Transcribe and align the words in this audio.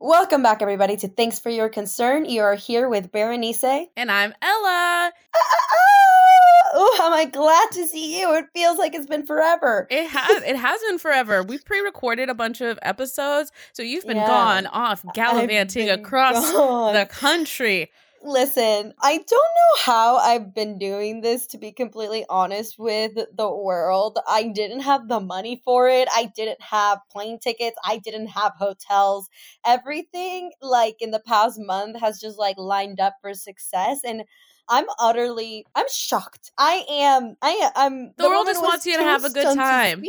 Welcome 0.00 0.44
back, 0.44 0.62
everybody, 0.62 0.96
to 0.98 1.08
Thanks 1.08 1.40
for 1.40 1.50
Your 1.50 1.68
Concern. 1.68 2.24
You 2.24 2.42
are 2.42 2.54
here 2.54 2.88
with 2.88 3.10
Berenice. 3.10 3.64
And 3.96 4.12
I'm 4.12 4.32
Ella. 4.40 5.10
Uh, 5.10 5.38
uh, 5.38 5.40
uh, 5.40 6.70
oh, 6.74 6.98
am 7.02 7.12
I 7.14 7.24
glad 7.24 7.70
to 7.72 7.84
see 7.84 8.20
you? 8.20 8.32
It 8.36 8.46
feels 8.54 8.78
like 8.78 8.94
it's 8.94 9.06
been 9.06 9.26
forever. 9.26 9.88
It 9.90 10.08
has. 10.08 10.42
It 10.48 10.54
has 10.54 10.80
been 10.88 10.98
forever. 10.98 11.42
We 11.42 11.58
pre-recorded 11.58 12.28
a 12.28 12.34
bunch 12.34 12.60
of 12.60 12.78
episodes, 12.82 13.50
so 13.72 13.82
you've 13.82 14.06
been 14.06 14.18
Yeah. 14.18 14.28
gone 14.28 14.66
off 14.68 15.04
gallivanting 15.14 15.90
across 15.90 16.52
gone. 16.52 16.94
the 16.94 17.04
country. 17.06 17.90
Listen, 18.22 18.92
I 19.00 19.16
don't 19.16 19.30
know 19.30 19.82
how 19.84 20.16
I've 20.16 20.52
been 20.54 20.78
doing 20.78 21.20
this, 21.20 21.46
to 21.48 21.58
be 21.58 21.72
completely 21.72 22.24
honest 22.28 22.78
with 22.78 23.14
the 23.14 23.50
world. 23.50 24.18
I 24.28 24.48
didn't 24.48 24.80
have 24.80 25.08
the 25.08 25.20
money 25.20 25.62
for 25.64 25.88
it. 25.88 26.08
I 26.12 26.30
didn't 26.34 26.60
have 26.60 26.98
plane 27.10 27.38
tickets. 27.38 27.76
I 27.84 27.98
didn't 27.98 28.28
have 28.28 28.52
hotels. 28.58 29.28
Everything, 29.64 30.52
like, 30.60 30.96
in 31.00 31.10
the 31.12 31.20
past 31.20 31.60
month 31.60 32.00
has 32.00 32.20
just, 32.20 32.38
like, 32.38 32.58
lined 32.58 33.00
up 33.00 33.14
for 33.22 33.34
success. 33.34 34.00
And 34.04 34.24
I'm 34.68 34.84
utterly, 34.98 35.64
I'm 35.74 35.86
shocked. 35.90 36.52
I 36.58 36.84
am, 36.90 37.36
I 37.40 37.70
am. 37.74 38.12
The 38.18 38.28
world 38.28 38.46
just 38.46 38.62
wants 38.62 38.84
you 38.84 38.98
to 38.98 39.02
have 39.02 39.24
a 39.24 39.30
good 39.30 39.54
time. 39.54 40.04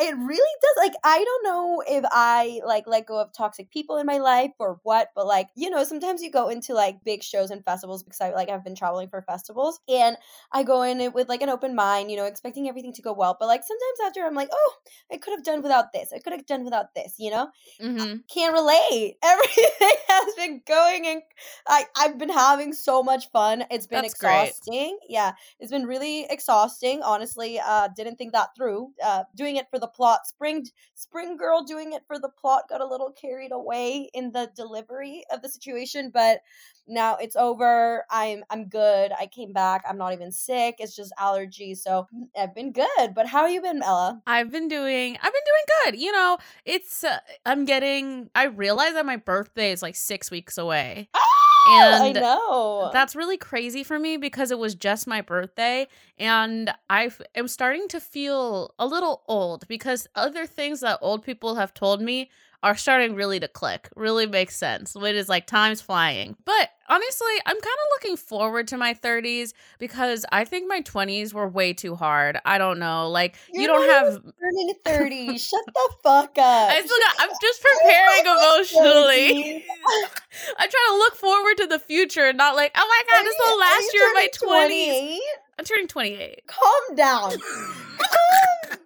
It 0.00 0.16
really 0.16 0.54
does. 0.62 0.74
Like, 0.76 0.94
I 1.02 1.24
don't 1.24 1.44
know 1.44 1.82
if 1.86 2.04
I 2.12 2.60
like 2.64 2.86
let 2.86 3.06
go 3.06 3.20
of 3.20 3.32
toxic 3.32 3.70
people 3.70 3.96
in 3.96 4.06
my 4.06 4.18
life 4.18 4.52
or 4.60 4.78
what, 4.84 5.08
but 5.16 5.26
like, 5.26 5.48
you 5.56 5.70
know, 5.70 5.82
sometimes 5.82 6.22
you 6.22 6.30
go 6.30 6.48
into 6.48 6.72
like 6.72 7.02
big 7.02 7.22
shows 7.24 7.50
and 7.50 7.64
festivals 7.64 8.04
because 8.04 8.20
I 8.20 8.30
like 8.32 8.48
I've 8.48 8.62
been 8.62 8.76
traveling 8.76 9.08
for 9.08 9.22
festivals 9.22 9.80
and 9.88 10.16
I 10.52 10.62
go 10.62 10.82
in 10.82 11.00
it 11.00 11.14
with 11.14 11.28
like 11.28 11.42
an 11.42 11.48
open 11.48 11.74
mind, 11.74 12.12
you 12.12 12.16
know, 12.16 12.26
expecting 12.26 12.68
everything 12.68 12.92
to 12.92 13.02
go 13.02 13.12
well. 13.12 13.36
But 13.38 13.46
like 13.48 13.64
sometimes 13.64 13.98
after 14.06 14.24
I'm 14.24 14.34
like, 14.34 14.50
oh, 14.52 14.74
I 15.12 15.16
could 15.16 15.32
have 15.32 15.42
done 15.44 15.62
without 15.62 15.92
this. 15.92 16.12
I 16.12 16.20
could 16.20 16.32
have 16.32 16.46
done 16.46 16.64
without 16.64 16.94
this, 16.94 17.14
you 17.18 17.30
know? 17.32 17.50
hmm 17.80 18.22
Can't 18.32 18.52
relate. 18.52 19.16
Everything 19.24 19.96
has 20.08 20.34
been 20.34 20.60
going 20.66 21.06
and 21.06 21.22
I, 21.66 21.86
I've 21.96 22.18
been 22.18 22.28
having 22.28 22.74
so 22.74 23.02
much 23.02 23.30
fun. 23.30 23.64
It's 23.70 23.86
been 23.86 24.02
That's 24.02 24.14
great. 24.14 24.54
exhausting. 24.54 24.98
Yeah. 25.08 25.32
It's 25.58 25.70
been 25.70 25.86
really 25.86 26.26
exhausting. 26.28 27.02
Honestly, 27.02 27.58
uh, 27.58 27.88
didn't 27.96 28.16
think 28.16 28.32
that 28.32 28.54
through. 28.54 28.92
Uh, 29.02 29.24
doing 29.34 29.56
it 29.56 29.70
for 29.70 29.78
the 29.78 29.87
plot. 29.88 30.26
Spring 30.26 30.66
Spring 30.94 31.36
Girl 31.36 31.62
doing 31.62 31.92
it 31.92 32.02
for 32.06 32.18
the 32.18 32.28
plot 32.28 32.64
got 32.68 32.80
a 32.80 32.86
little 32.86 33.12
carried 33.12 33.52
away 33.52 34.10
in 34.14 34.32
the 34.32 34.50
delivery 34.54 35.24
of 35.32 35.42
the 35.42 35.48
situation, 35.48 36.10
but 36.12 36.40
now 36.86 37.16
it's 37.16 37.36
over. 37.36 38.04
I'm 38.10 38.44
I'm 38.50 38.68
good. 38.68 39.12
I 39.18 39.26
came 39.26 39.52
back. 39.52 39.84
I'm 39.88 39.98
not 39.98 40.12
even 40.12 40.32
sick. 40.32 40.76
It's 40.78 40.96
just 40.96 41.12
allergies. 41.18 41.78
So 41.78 42.08
I've 42.38 42.54
been 42.54 42.72
good. 42.72 43.14
But 43.14 43.26
how 43.26 43.46
you 43.46 43.60
been, 43.60 43.82
Ella? 43.82 44.22
I've 44.26 44.50
been 44.50 44.68
doing. 44.68 45.16
I've 45.16 45.32
been 45.32 45.42
doing 45.44 45.64
good. 45.84 46.00
You 46.00 46.12
know, 46.12 46.38
it's. 46.64 47.04
Uh, 47.04 47.18
I'm 47.44 47.64
getting. 47.64 48.30
I 48.34 48.44
realize 48.44 48.94
that 48.94 49.06
my 49.06 49.16
birthday 49.16 49.72
is 49.72 49.82
like 49.82 49.96
six 49.96 50.30
weeks 50.30 50.58
away. 50.58 51.08
I 51.14 51.37
And 51.78 52.18
I 52.18 52.20
know. 52.20 52.90
That's 52.92 53.14
really 53.14 53.36
crazy 53.36 53.84
for 53.84 53.98
me 53.98 54.16
because 54.16 54.50
it 54.50 54.58
was 54.58 54.74
just 54.74 55.06
my 55.06 55.20
birthday 55.20 55.86
and 56.18 56.72
I 56.88 57.10
am 57.34 57.48
starting 57.48 57.88
to 57.88 58.00
feel 58.00 58.74
a 58.78 58.86
little 58.86 59.22
old 59.28 59.68
because 59.68 60.06
other 60.14 60.46
things 60.46 60.80
that 60.80 60.98
old 61.02 61.22
people 61.22 61.56
have 61.56 61.74
told 61.74 62.00
me 62.00 62.30
are 62.62 62.76
starting 62.76 63.14
really 63.14 63.38
to 63.40 63.48
click, 63.48 63.88
really 63.94 64.26
makes 64.26 64.56
sense. 64.56 64.96
It 64.96 65.14
is 65.14 65.28
like 65.28 65.46
time's 65.46 65.80
flying. 65.80 66.36
But 66.44 66.67
honestly, 66.88 67.32
I'm 67.46 67.54
kind 67.54 67.64
of 67.64 67.86
looking 67.96 68.16
forward 68.16 68.68
to 68.68 68.76
my 68.76 68.94
30s 68.94 69.52
because 69.78 70.24
I 70.32 70.44
think 70.44 70.68
my 70.68 70.80
20s 70.82 71.32
were 71.32 71.48
way 71.48 71.72
too 71.72 71.94
hard. 71.94 72.38
I 72.44 72.58
don't 72.58 72.78
know. 72.78 73.08
Like, 73.08 73.36
you 73.52 73.62
You're 73.62 73.68
don't 73.68 73.88
have. 73.88 74.22
turning 74.40 74.74
30. 74.84 75.38
Shut 75.38 75.60
the 75.66 75.90
fuck 76.02 76.30
up. 76.38 76.70
I 76.70 76.80
still 76.84 76.98
got, 76.98 77.16
I'm 77.20 77.30
just 77.42 77.62
preparing 77.62 78.26
emotionally. 78.26 79.64
I'm 80.58 80.70
trying 80.70 80.88
to 80.90 80.96
look 80.96 81.16
forward 81.16 81.56
to 81.58 81.66
the 81.66 81.78
future 81.78 82.26
and 82.26 82.38
not 82.38 82.56
like, 82.56 82.72
oh 82.76 82.86
my 82.88 83.02
god, 83.16 83.24
this 83.24 83.34
is 83.34 83.50
the 83.50 83.56
last 83.58 83.94
year 83.94 84.08
of 84.08 84.14
my 84.14 84.28
turning 84.32 85.10
20s. 85.10 85.18
I'm 85.58 85.64
turning 85.64 85.88
28. 85.88 86.42
Calm 86.46 86.94
down. 86.94 87.32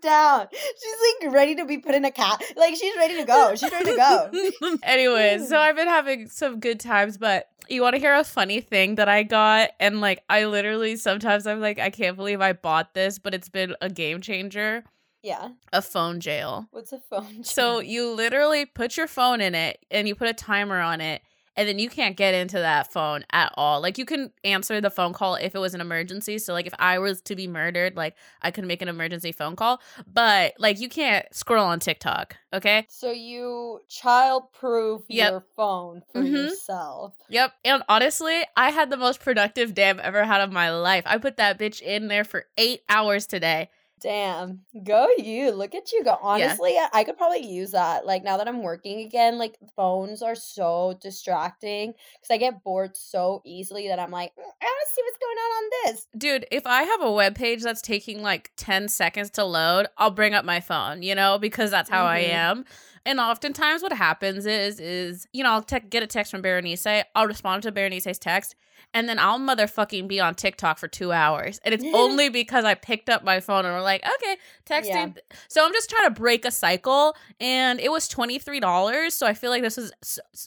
Down. 0.03 0.49
She's 0.53 1.25
like 1.25 1.33
ready 1.33 1.55
to 1.55 1.65
be 1.65 1.79
put 1.79 1.95
in 1.95 2.05
a 2.05 2.11
cat. 2.11 2.43
Like 2.57 2.75
she's 2.77 2.95
ready 2.97 3.17
to 3.17 3.25
go. 3.25 3.55
She's 3.55 3.71
ready 3.73 3.91
to 3.93 3.97
go. 3.97 4.77
Anyways, 4.83 5.49
so 5.49 5.57
mm. 5.57 5.59
I've 5.59 5.77
been 5.77 5.89
having 5.89 6.29
some 6.29 6.61
good 6.61 6.81
times, 6.81 7.17
but 7.19 7.49
you 7.69 7.83
want 7.83 7.95
to 7.95 8.01
hear 8.01 8.15
a 8.15 8.25
funny 8.25 8.61
thing 8.61 8.97
that 8.97 9.09
I 9.09 9.23
got? 9.23 9.71
And 9.81 10.01
like, 10.01 10.23
I 10.29 10.45
literally 10.47 10.97
sometimes 10.97 11.47
I'm 11.47 11.61
like, 11.61 11.79
I 11.79 11.91
can't 11.91 12.17
believe 12.17 12.41
I 12.41 12.53
bought 12.53 12.95
this, 12.95 13.19
but 13.19 13.35
it's 13.35 13.49
been 13.49 13.75
a 13.81 13.89
game 13.89 14.21
changer 14.21 14.85
Yeah. 15.23 15.51
a 15.73 15.81
phone 15.81 16.21
jail. 16.21 16.67
What's 16.73 16.93
a 16.93 16.99
phone? 16.99 17.45
So 17.45 17.79
you 17.81 18.11
literally 18.13 18.67
put 18.67 18.97
your 18.97 19.07
phone 19.07 19.41
in 19.41 19.55
it 19.55 19.85
and 19.91 20.09
you 20.09 20.15
put 20.15 20.29
a 20.29 20.35
timer 20.35 20.81
on 20.81 21.01
it. 21.01 21.23
And 21.57 21.69
then 21.69 21.79
you 21.79 21.91
can't 21.91 22.17
get 22.17 22.35
into 22.35 22.57
that 22.59 22.93
phone 22.93 23.25
at 23.33 23.53
all. 23.57 23.81
Like 23.83 23.99
you 23.99 24.05
can 24.07 24.33
answer 24.43 24.81
the 24.81 24.91
phone 24.91 25.13
call 25.13 25.35
if 25.35 25.55
it 25.55 25.59
was 25.59 25.75
an 25.75 25.81
emergency. 25.81 26.39
So 26.39 26.53
like 26.53 26.67
if 26.67 26.73
I 26.79 26.99
was 26.99 27.21
to 27.23 27.37
be 27.37 27.47
murdered, 27.47 27.95
like 27.97 28.17
I 28.41 28.51
could 28.51 28.65
make 28.65 28.81
an 28.81 28.89
emergency 28.89 29.33
phone 29.33 29.55
call. 29.57 29.81
But 30.11 30.55
like 30.59 30.81
you 30.81 30.89
can't 30.89 31.27
scroll 31.35 31.67
on 31.67 31.79
TikTok. 31.79 32.37
Okay. 32.55 32.87
So 32.89 33.11
you 33.11 33.81
child 33.89 34.53
proof 34.53 35.03
Yep. 35.09 35.31
your 35.31 35.45
phone 35.57 36.03
for 36.13 36.23
Mhm. 36.23 36.33
yourself. 36.49 37.15
Yep. 37.29 37.53
And 37.65 37.83
honestly, 37.89 38.43
I 38.57 38.71
had 38.71 38.89
the 38.91 38.97
most 38.97 39.21
productive 39.21 39.75
day 39.75 39.91
I've 39.91 39.99
ever 39.99 40.25
had 40.25 40.41
of 40.41 40.53
my 40.53 40.71
life. 40.71 41.05
I 41.07 41.19
put 41.19 41.37
that 41.37 41.59
bitch 41.59 41.83
in 41.83 42.09
there 42.09 42.25
for 42.25 42.47
eight 42.57 42.83
hours 42.89 43.27
today. 43.27 43.69
Damn. 44.03 44.61
Go 44.85 45.09
you. 45.19 45.53
Look 45.53 45.75
at 45.75 45.93
you 45.93 46.03
go. 46.05 46.19
Honestly, 46.21 46.77
I- 46.79 46.89
I 46.93 47.05
could 47.05 47.17
probably 47.17 47.47
use 47.47 47.71
that. 47.71 48.05
Like 48.07 48.25
now 48.25 48.37
that 48.37 48.49
I'm 48.49 48.63
working 48.63 49.01
again, 49.01 49.39
like 49.39 49.57
phones 49.77 50.23
are 50.23 50.35
so 50.35 50.99
distracting 51.01 51.93
because 51.93 52.31
I 52.31 52.37
get 52.37 52.63
bored 52.63 52.97
so 52.97 53.43
easily 53.45 53.89
that 53.89 53.99
I'm 53.99 54.11
like, 54.11 54.33
"Mm, 54.33 54.43
I 54.43 54.65
want 54.65 54.89
to 54.89 54.95
see 54.95 55.03
what's 55.05 55.19
going 55.19 55.37
on 55.39 55.53
on 55.65 55.71
this. 55.95 56.07
Dude, 56.17 56.47
if 56.51 56.67
I 56.67 56.83
have 56.83 57.01
a 57.03 57.13
web 57.13 57.35
page 57.35 57.63
that's 57.63 57.83
taking 57.83 58.23
like 58.23 58.51
10 58.57 58.89
seconds 58.89 59.31
to 59.31 59.45
load, 59.45 59.87
I'll 59.99 60.11
bring 60.11 60.35
up 60.35 60.45
my 60.45 60.61
phone, 60.61 61.03
you 61.03 61.15
know, 61.15 61.39
because 61.39 61.71
that's 61.71 61.89
how 61.91 62.05
I 62.05 62.23
Mhm. 62.23 62.29
am. 62.29 62.65
And 63.05 63.19
oftentimes 63.19 63.83
what 63.83 63.93
happens 63.93 64.47
is 64.47 64.79
is, 64.79 65.27
you 65.33 65.43
know, 65.43 65.51
I'll 65.51 65.63
te- 65.63 65.81
get 65.81 66.03
a 66.03 66.07
text 66.07 66.31
from 66.31 66.43
Berenice, 66.43 66.87
I'll 67.15 67.27
respond 67.27 67.63
to 67.65 67.73
Berenice's 67.73 68.19
text, 68.19 68.55
and 68.95 69.09
then 69.09 69.19
I'll 69.19 69.39
motherfucking 69.39 70.07
be 70.09 70.21
on 70.21 70.35
TikTok 70.35 70.79
for 70.79 70.89
2 70.89 71.13
hours. 71.13 71.61
And 71.65 71.75
it's 71.75 71.85
only 71.95 72.29
because 72.29 72.65
I 72.65 72.75
picked 72.75 73.09
up 73.09 73.25
my 73.25 73.41
phone 73.41 73.65
and 73.65 73.75
we're 73.75 73.83
like, 73.83 74.03
"Okay, 74.05 74.37
texting." 74.67 75.17
So 75.49 75.65
I'm 75.65 75.73
just 75.73 75.91
trying 75.91 76.13
to 76.13 76.21
break 76.21 76.45
a 76.45 76.51
cycle 76.51 77.17
and 77.41 77.81
it 77.81 77.91
was 77.91 78.09
$23, 78.09 79.13
so 79.13 79.27
I 79.27 79.35
feel 79.35 79.51
like 79.51 79.63
this 79.63 79.79
is 79.79 79.93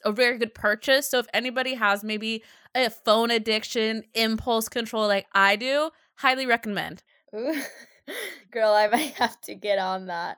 a 0.03 0.11
very 0.11 0.38
good 0.38 0.53
purchase. 0.53 1.09
So 1.09 1.19
if 1.19 1.28
anybody 1.33 1.73
has 1.75 2.03
maybe 2.03 2.44
a 2.75 2.89
phone 2.89 3.31
addiction, 3.31 4.03
impulse 4.13 4.67
control 4.69 5.07
like 5.07 5.27
I 5.33 5.56
do, 5.56 5.89
highly 6.16 6.45
recommend. 6.45 7.03
Girl, 8.52 8.72
I 8.72 8.88
might 8.88 9.14
have 9.16 9.40
to 9.42 9.56
get 9.56 9.80
on 9.80 10.08
that. 10.08 10.38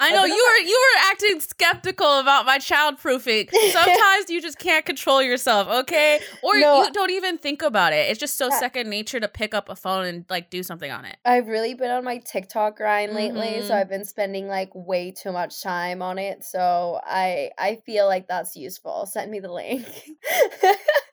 I 0.00 0.12
know 0.12 0.24
you 0.24 0.32
were 0.50 0.58
you 0.66 0.78
were 0.94 1.10
acting 1.10 1.40
skeptical 1.40 2.18
about 2.20 2.46
my 2.46 2.58
childproofing. 2.58 3.50
Sometimes 3.72 4.30
you 4.30 4.40
just 4.40 4.58
can't 4.58 4.86
control 4.86 5.20
yourself, 5.22 5.68
okay? 5.68 6.20
Or 6.42 6.58
No. 6.58 6.84
you 6.84 6.92
don't 6.92 7.10
even 7.10 7.36
think 7.36 7.62
about 7.62 7.92
it. 7.92 8.08
It's 8.10 8.18
just 8.20 8.38
so 8.38 8.48
Yeah. 8.48 8.58
second 8.58 8.88
nature 8.88 9.20
to 9.20 9.28
pick 9.28 9.52
up 9.54 9.68
a 9.68 9.76
phone 9.76 10.06
and 10.06 10.24
like 10.30 10.48
do 10.50 10.62
something 10.62 10.90
on 10.90 11.04
it. 11.04 11.16
I've 11.24 11.48
really 11.48 11.74
been 11.74 11.90
on 11.90 12.04
my 12.04 12.18
TikTok 12.18 12.76
grind 12.76 13.12
lately, 13.14 13.60
so 13.62 13.74
Mhm. 13.74 13.80
I've 13.80 13.88
been 13.88 14.04
spending 14.04 14.48
like 14.48 14.70
way 14.74 15.10
too 15.10 15.32
much 15.32 15.60
time 15.62 16.00
on 16.00 16.18
it. 16.18 16.44
So 16.44 17.00
I 17.04 17.50
I 17.58 17.80
feel 17.84 18.06
like 18.06 18.28
that's 18.28 18.56
useful. 18.56 19.04
Send 19.06 19.30
me 19.30 19.40
the 19.40 19.52
link. 19.52 19.84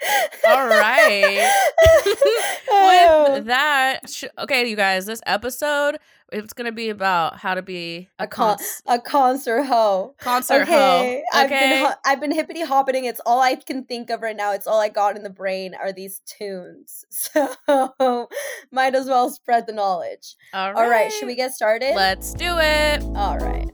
All 0.47 0.67
right. 0.67 1.51
Oh. 2.77 3.33
With 3.35 3.45
that, 3.45 4.09
sh- 4.09 4.25
okay, 4.37 4.67
you 4.69 4.75
guys, 4.75 5.05
this 5.05 5.21
episode 5.25 5.97
it's 6.31 6.53
gonna 6.53 6.71
be 6.71 6.89
about 6.89 7.37
how 7.37 7.53
to 7.53 7.61
be 7.61 8.09
a, 8.19 8.23
A 8.23 8.27
con- 8.27 8.57
cons- 8.57 8.81
a 8.87 8.99
concert 8.99 9.63
hoe. 9.63 10.15
concert 10.19 10.63
okay, 10.63 11.23
hoe. 11.33 11.39
I've 11.39 11.45
Okay, 11.45 11.69
been 11.69 11.85
ho- 11.85 11.93
I've 12.05 12.19
been 12.19 12.31
hippity 12.31 12.61
hopping. 12.63 13.05
It's 13.05 13.21
all 13.25 13.41
I 13.41 13.55
can 13.55 13.83
think 13.85 14.09
of 14.09 14.21
right 14.21 14.35
now. 14.35 14.51
It's 14.53 14.65
all 14.67 14.81
I 14.81 14.89
got 14.89 15.15
in 15.15 15.23
the 15.23 15.29
brain 15.29 15.73
are 15.75 15.93
these 15.93 16.21
tunes. 16.25 17.05
So 17.67 18.27
might 18.71 18.95
as 18.95 19.07
well 19.07 19.29
spread 19.29 19.67
the 19.67 19.73
knowledge. 19.73 20.35
all 20.53 20.73
right. 20.73 20.83
All 20.83 20.89
right, 20.89 21.11
should 21.13 21.27
we 21.27 21.35
get 21.35 21.53
started? 21.53 21.93
Let's 21.95 22.33
do 22.33 22.57
it. 22.57 23.03
all 23.15 23.37
right. 23.37 23.69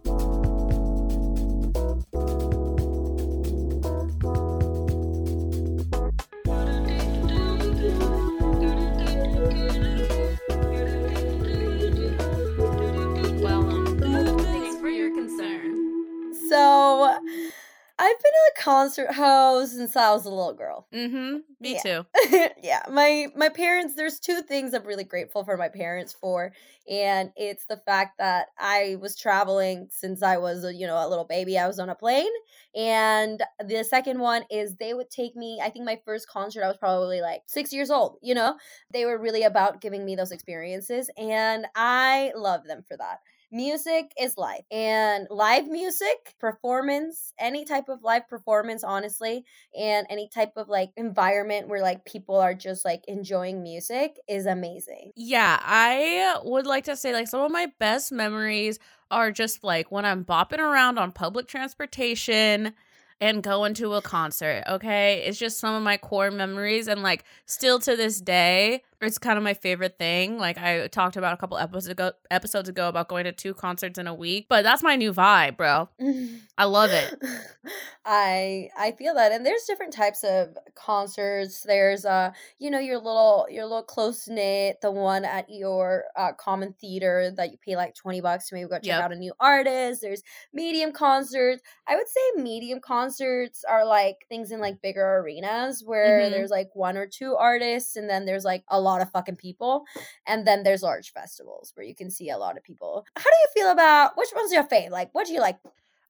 Concert 18.71 19.13
host 19.13 19.73
since 19.75 19.95
I 19.95 20.12
was 20.12 20.25
a 20.25 20.29
little 20.29 20.53
girl. 20.53 20.88
Mm-hmm. 20.94 21.38
Me 21.59 21.75
Yeah. 21.75 21.83
too. 21.83 22.06
yeah, 22.62 22.83
my 22.89 23.27
my 23.35 23.50
parents. 23.50 23.95
There's 23.95 24.19
two 24.19 24.41
things 24.41 24.73
I'm 24.73 24.83
really 24.83 25.03
grateful 25.06 25.44
for 25.45 25.56
my 25.57 25.69
parents 25.69 26.13
for, 26.13 26.51
and 26.89 27.31
it's 27.38 27.65
the 27.68 27.77
fact 27.85 28.18
that 28.18 28.47
I 28.59 28.97
was 29.00 29.15
traveling 29.18 29.88
since 29.91 30.21
I 30.21 30.38
was 30.38 30.65
you 30.73 30.88
know 30.88 30.97
a 30.97 31.07
little 31.07 31.25
baby. 31.25 31.57
I 31.57 31.68
was 31.68 31.79
on 31.79 31.89
a 31.89 31.95
plane, 31.95 32.31
and 32.75 33.41
the 33.65 33.83
second 33.83 34.19
one 34.19 34.44
is 34.50 34.75
they 34.75 34.94
would 34.94 35.09
take 35.09 35.35
me. 35.35 35.59
I 35.62 35.69
think 35.69 35.85
my 35.85 36.00
first 36.06 36.27
concert 36.27 36.63
I 36.63 36.67
was 36.67 36.77
probably 36.77 37.21
like 37.21 37.44
six 37.47 37.71
years 37.74 37.89
old. 37.91 38.17
You 38.21 38.35
know, 38.35 38.57
they 38.91 39.06
were 39.06 39.17
really 39.17 39.44
about 39.44 39.81
giving 39.81 40.06
me 40.06 40.15
those 40.15 40.31
experiences, 40.31 41.09
and 41.17 41.67
I 41.75 42.31
love 42.35 42.65
them 42.65 42.83
for 42.88 42.97
that. 42.97 43.19
Music 43.53 44.13
is 44.18 44.38
life, 44.38 44.63
and 44.71 45.27
live 45.30 45.68
music 45.68 46.36
performance, 46.39 47.33
any 47.38 47.65
type 47.65 47.89
of 47.89 48.01
live 48.01 48.27
performance, 48.30 48.81
honestly, 48.81 49.44
and 49.77 50.07
any 50.09 50.30
type 50.30 50.53
of 50.56 50.69
like 50.69 50.92
environment 50.95 51.68
where 51.68 51.81
like 51.81 52.06
people 52.06 52.38
are 52.38 52.53
just 52.53 52.86
like 52.86 53.03
enjoying 53.09 53.62
music 53.62 54.18
is 54.30 54.45
amazing. 54.45 55.12
Yeah, 55.18 55.59
I 55.62 56.39
would 56.45 56.65
like 56.65 56.86
to 56.86 56.95
say 56.95 57.12
like 57.12 57.27
some 57.27 57.42
of 57.42 57.51
my 57.51 57.68
best 57.77 58.13
memories 58.13 58.80
are 59.09 59.31
just 59.31 59.63
like 59.65 59.92
when 59.92 60.06
I'm 60.06 60.24
bopping 60.24 60.59
around 60.59 60.98
on 60.98 61.12
public 61.12 61.48
transportation 61.48 62.74
and 63.19 63.44
going 63.44 63.74
to 63.75 63.94
a 63.94 64.01
concert, 64.01 64.63
okay? 64.69 65.24
It's 65.25 65.38
just 65.38 65.59
some 65.59 65.75
of 65.75 65.83
my 65.83 65.98
core 65.98 66.31
memories 66.31 66.88
and 66.88 67.03
like 67.03 67.25
still 67.45 67.80
to 67.80 67.95
this 67.95 68.21
day, 68.21 68.83
it's 69.01 69.18
kind 69.18 69.38
of 69.38 69.44
my 69.44 69.53
favorite 69.53 69.98
thing. 69.98 70.38
Like 70.38 70.57
I 70.57 70.88
talked 70.88 71.18
about 71.18 71.33
a 71.33 71.38
couple 71.38 71.57
episodes 71.57 71.88
ago 71.88 72.12
episodes 72.30 72.69
ago 72.69 72.88
about 72.89 73.07
going 73.07 73.24
to 73.25 73.31
two 73.31 73.53
concerts 73.53 73.98
in 74.00 74.07
a 74.07 74.13
week, 74.13 74.48
but 74.50 74.63
that's 74.63 74.83
my 74.83 74.95
new 74.95 75.13
vibe, 75.13 75.57
bro. 75.57 75.89
I 76.57 76.65
love 76.65 76.92
it. 76.92 77.13
I 78.06 78.69
I 78.77 78.92
feel 78.94 79.13
that 79.15 79.31
and 79.31 79.45
there's 79.45 79.63
different 79.65 79.94
types 79.94 80.24
of 80.24 80.57
concerts. 80.75 81.62
There's 81.62 82.03
uh 82.06 82.31
you 82.59 82.71
know 82.71 82.80
your 82.80 82.98
little 82.98 83.45
your 83.50 83.65
little 83.65 83.83
close 83.83 84.27
knit 84.27 84.81
the 84.81 84.92
one 84.92 85.24
at 85.24 85.45
your 85.50 86.06
uh, 86.15 86.33
common 86.33 86.74
theater 86.81 87.31
that 87.38 87.51
you 87.51 87.57
pay 87.63 87.75
like 87.75 87.94
20 87.95 88.21
bucks 88.21 88.50
to 88.50 88.56
maybe 88.56 88.68
go 88.69 88.75
check 88.77 88.86
Yep. 88.86 89.01
out 89.03 89.12
a 89.13 89.15
new 89.15 89.33
artist. 89.39 90.01
There's 90.01 90.24
medium 90.53 90.92
concerts. 90.92 91.62
I 91.88 91.95
would 91.95 92.07
say 92.07 92.42
medium 92.42 92.80
concerts 92.81 93.63
are 93.69 93.86
like 93.86 94.25
things 94.30 94.51
in 94.51 94.59
like 94.59 94.81
bigger 94.81 95.18
arenas 95.19 95.83
where 95.86 96.21
Mhm. 96.21 96.31
there's 96.31 96.50
like 96.50 96.69
one 96.74 96.98
or 96.98 97.06
two 97.07 97.36
artists 97.36 97.95
and 97.95 98.09
then 98.09 98.25
there's 98.25 98.44
like 98.45 98.63
a 98.68 98.81
lot 98.81 98.90
of 98.99 99.09
fucking 99.11 99.38
people. 99.38 99.85
And 100.27 100.45
then 100.45 100.63
there's 100.63 100.81
large 100.81 101.13
festivals 101.13 101.71
where 101.75 101.85
you 101.85 101.95
can 101.95 102.09
see 102.09 102.29
a 102.31 102.38
lot 102.38 102.57
of 102.57 102.63
people. 102.63 103.05
How 103.15 103.23
do 103.23 103.29
you 103.29 103.63
feel 103.63 103.71
about 103.71 104.17
which 104.17 104.29
one's 104.35 104.51
your 104.51 104.63
fave? 104.65 104.89
Like 104.89 105.09
what 105.13 105.27
do 105.27 105.33
you 105.33 105.39
like? 105.39 105.59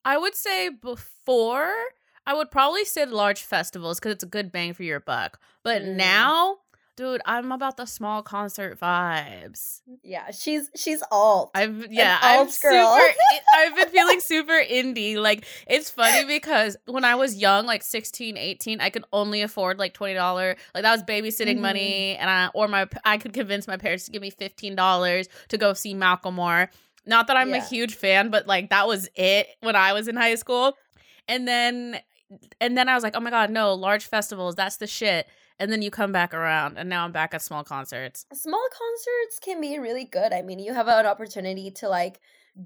I 0.04 0.18
would 0.18 0.34
say 0.34 0.70
before 0.70 1.72
I 2.26 2.34
would 2.34 2.50
probably 2.52 2.86
say 2.86 3.06
large 3.06 3.44
festivals 3.44 4.00
because 4.00 4.14
it's 4.14 4.24
a 4.24 4.28
good 4.28 4.52
bang 4.52 4.74
for 4.74 4.84
your 4.84 5.00
buck. 5.00 5.40
But 5.64 5.82
Mm. 5.82 5.96
now, 5.96 6.58
dude, 6.96 7.22
I'm 7.26 7.52
about 7.52 7.78
the 7.78 7.86
small 7.86 8.22
concert 8.22 8.80
vibes. 8.80 9.82
Yeah, 10.04 10.32
she's 10.32 10.70
she's 10.76 11.04
alt. 11.12 11.52
I've 11.56 11.92
yeah, 11.92 12.18
I'm 12.22 12.40
alt 12.40 12.52
super. 12.52 12.74
girl. 12.74 12.86
i- 12.88 13.40
I've 13.56 13.76
been 13.76 13.90
feeling 13.90 14.20
super 14.22 14.62
indie. 14.64 15.18
Like 15.18 15.46
it's 15.68 15.90
funny 15.90 16.26
because 16.26 16.78
when 16.86 17.04
I 17.06 17.16
was 17.16 17.36
young, 17.36 17.66
like 17.66 17.84
16, 17.84 18.38
18, 18.38 18.82
I 18.82 18.90
could 18.90 19.06
only 19.12 19.42
afford 19.42 19.80
like 19.80 19.94
twenty 19.94 20.14
dollar. 20.14 20.56
Like 20.74 20.84
that 20.84 20.92
was 20.92 21.04
babysitting 21.04 21.58
Mhm. 21.58 21.62
money, 21.62 22.16
and 22.18 22.30
I 22.30 22.48
or 22.54 22.68
my 22.68 22.88
I 23.04 23.18
could 23.18 23.34
convince 23.34 23.68
my 23.68 23.78
parents 23.78 24.06
to 24.06 24.12
give 24.12 24.22
me 24.22 24.30
fifteen 24.30 24.76
dollars 24.76 25.28
to 25.50 25.58
go 25.58 25.74
see 25.74 25.94
Macklemore. 25.94 26.68
Not 27.06 27.28
that 27.28 27.38
I'm 27.38 27.52
a 27.54 27.60
huge 27.60 27.96
fan, 27.96 28.30
but 28.30 28.46
like 28.48 28.70
that 28.70 28.88
was 28.88 29.10
it 29.16 29.48
when 29.62 29.76
I 29.76 29.94
was 29.94 30.08
in 30.08 30.16
high 30.16 30.36
school. 30.36 30.78
And 31.28 31.48
then 31.48 32.00
and 32.62 32.78
then 32.78 32.88
I 32.88 32.96
was 32.96 33.04
like, 33.04 33.16
oh 33.16 33.20
my 33.20 33.30
god, 33.30 33.50
no, 33.50 33.74
large 33.74 34.06
festivals, 34.06 34.56
that's 34.56 34.78
the 34.78 34.88
shit. 34.88 35.28
And 35.60 35.72
then 35.72 35.82
you 35.82 35.92
come 35.92 36.12
back 36.12 36.34
around, 36.34 36.78
and 36.78 36.90
now 36.90 37.06
I'm 37.06 37.12
back 37.12 37.34
at 37.34 37.42
small 37.42 37.64
concerts. 37.64 38.26
Small 38.34 38.68
concerts 38.72 39.40
can 39.40 39.62
be 39.62 39.78
really 39.78 40.06
good. 40.06 40.34
I 40.34 40.42
mean, 40.42 40.60
you 40.60 40.74
have 40.74 40.88
an 40.88 41.06
opportunity 41.06 41.70
to 41.72 41.90
like 41.90 42.20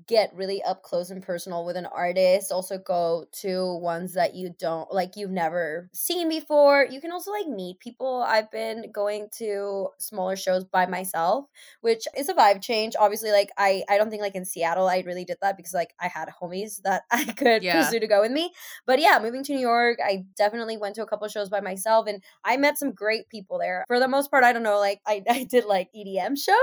get 0.08 0.34
really 0.34 0.64
up 0.64 0.82
close 0.82 1.12
and 1.12 1.22
personal 1.22 1.64
with 1.66 1.78
an 1.78 1.86
artist. 1.86 2.52
Also 2.52 2.78
go 2.78 3.26
to 3.42 3.76
ones 3.78 4.14
that 4.14 4.34
you 4.34 4.50
don't 4.58 4.92
like 4.92 5.16
you've 5.16 5.32
never 5.32 5.90
seen 5.94 6.28
before. 6.28 6.86
You 6.90 7.00
can 7.00 7.12
also 7.12 7.32
like 7.32 7.48
meet 7.48 7.80
people. 7.80 8.24
I've 8.28 8.50
been 8.52 8.92
going 8.92 9.30
to 9.38 9.90
smaller 10.00 10.36
shows 10.36 10.64
by 10.66 10.88
myself, 10.88 11.46
which 11.82 12.08
is 12.18 12.30
a 12.30 12.34
vibe 12.34 12.62
change. 12.62 12.96
Obviously, 13.00 13.32
like 13.32 13.52
I 13.58 13.84
I 13.88 13.98
don't 13.98 14.10
think 14.10 14.22
like 14.22 14.36
in 14.36 14.46
Seattle 14.46 14.88
I 14.88 15.00
really 15.06 15.26
did 15.26 15.38
that 15.42 15.56
because 15.58 15.74
like 15.74 15.94
I 16.00 16.08
had 16.08 16.30
homies 16.42 16.82
that 16.84 17.04
I 17.12 17.26
could 17.26 17.62
Yeah. 17.62 17.90
pursue 17.90 18.00
to 18.00 18.08
go 18.08 18.22
with 18.22 18.32
me. 18.32 18.52
But 18.86 19.00
yeah, 19.00 19.20
moving 19.22 19.44
to 19.44 19.54
New 19.54 19.60
York, 19.60 20.00
I 20.04 20.26
definitely 20.36 20.78
went 20.78 20.96
to 20.96 21.04
a 21.04 21.08
couple 21.08 21.28
shows 21.28 21.50
by 21.50 21.62
myself 21.62 22.08
and 22.08 22.24
I 22.44 22.58
met 22.58 22.78
some 22.78 22.92
great 22.92 23.30
people 23.30 23.60
there. 23.60 23.84
For 23.88 24.00
the 24.00 24.08
most 24.08 24.32
part, 24.32 24.44
I 24.44 24.54
don't 24.54 24.64
know, 24.64 24.80
like 24.80 25.02
I, 25.06 25.24
I 25.30 25.44
did 25.44 25.66
like 25.66 25.90
EDM 25.94 26.36
shows, 26.36 26.56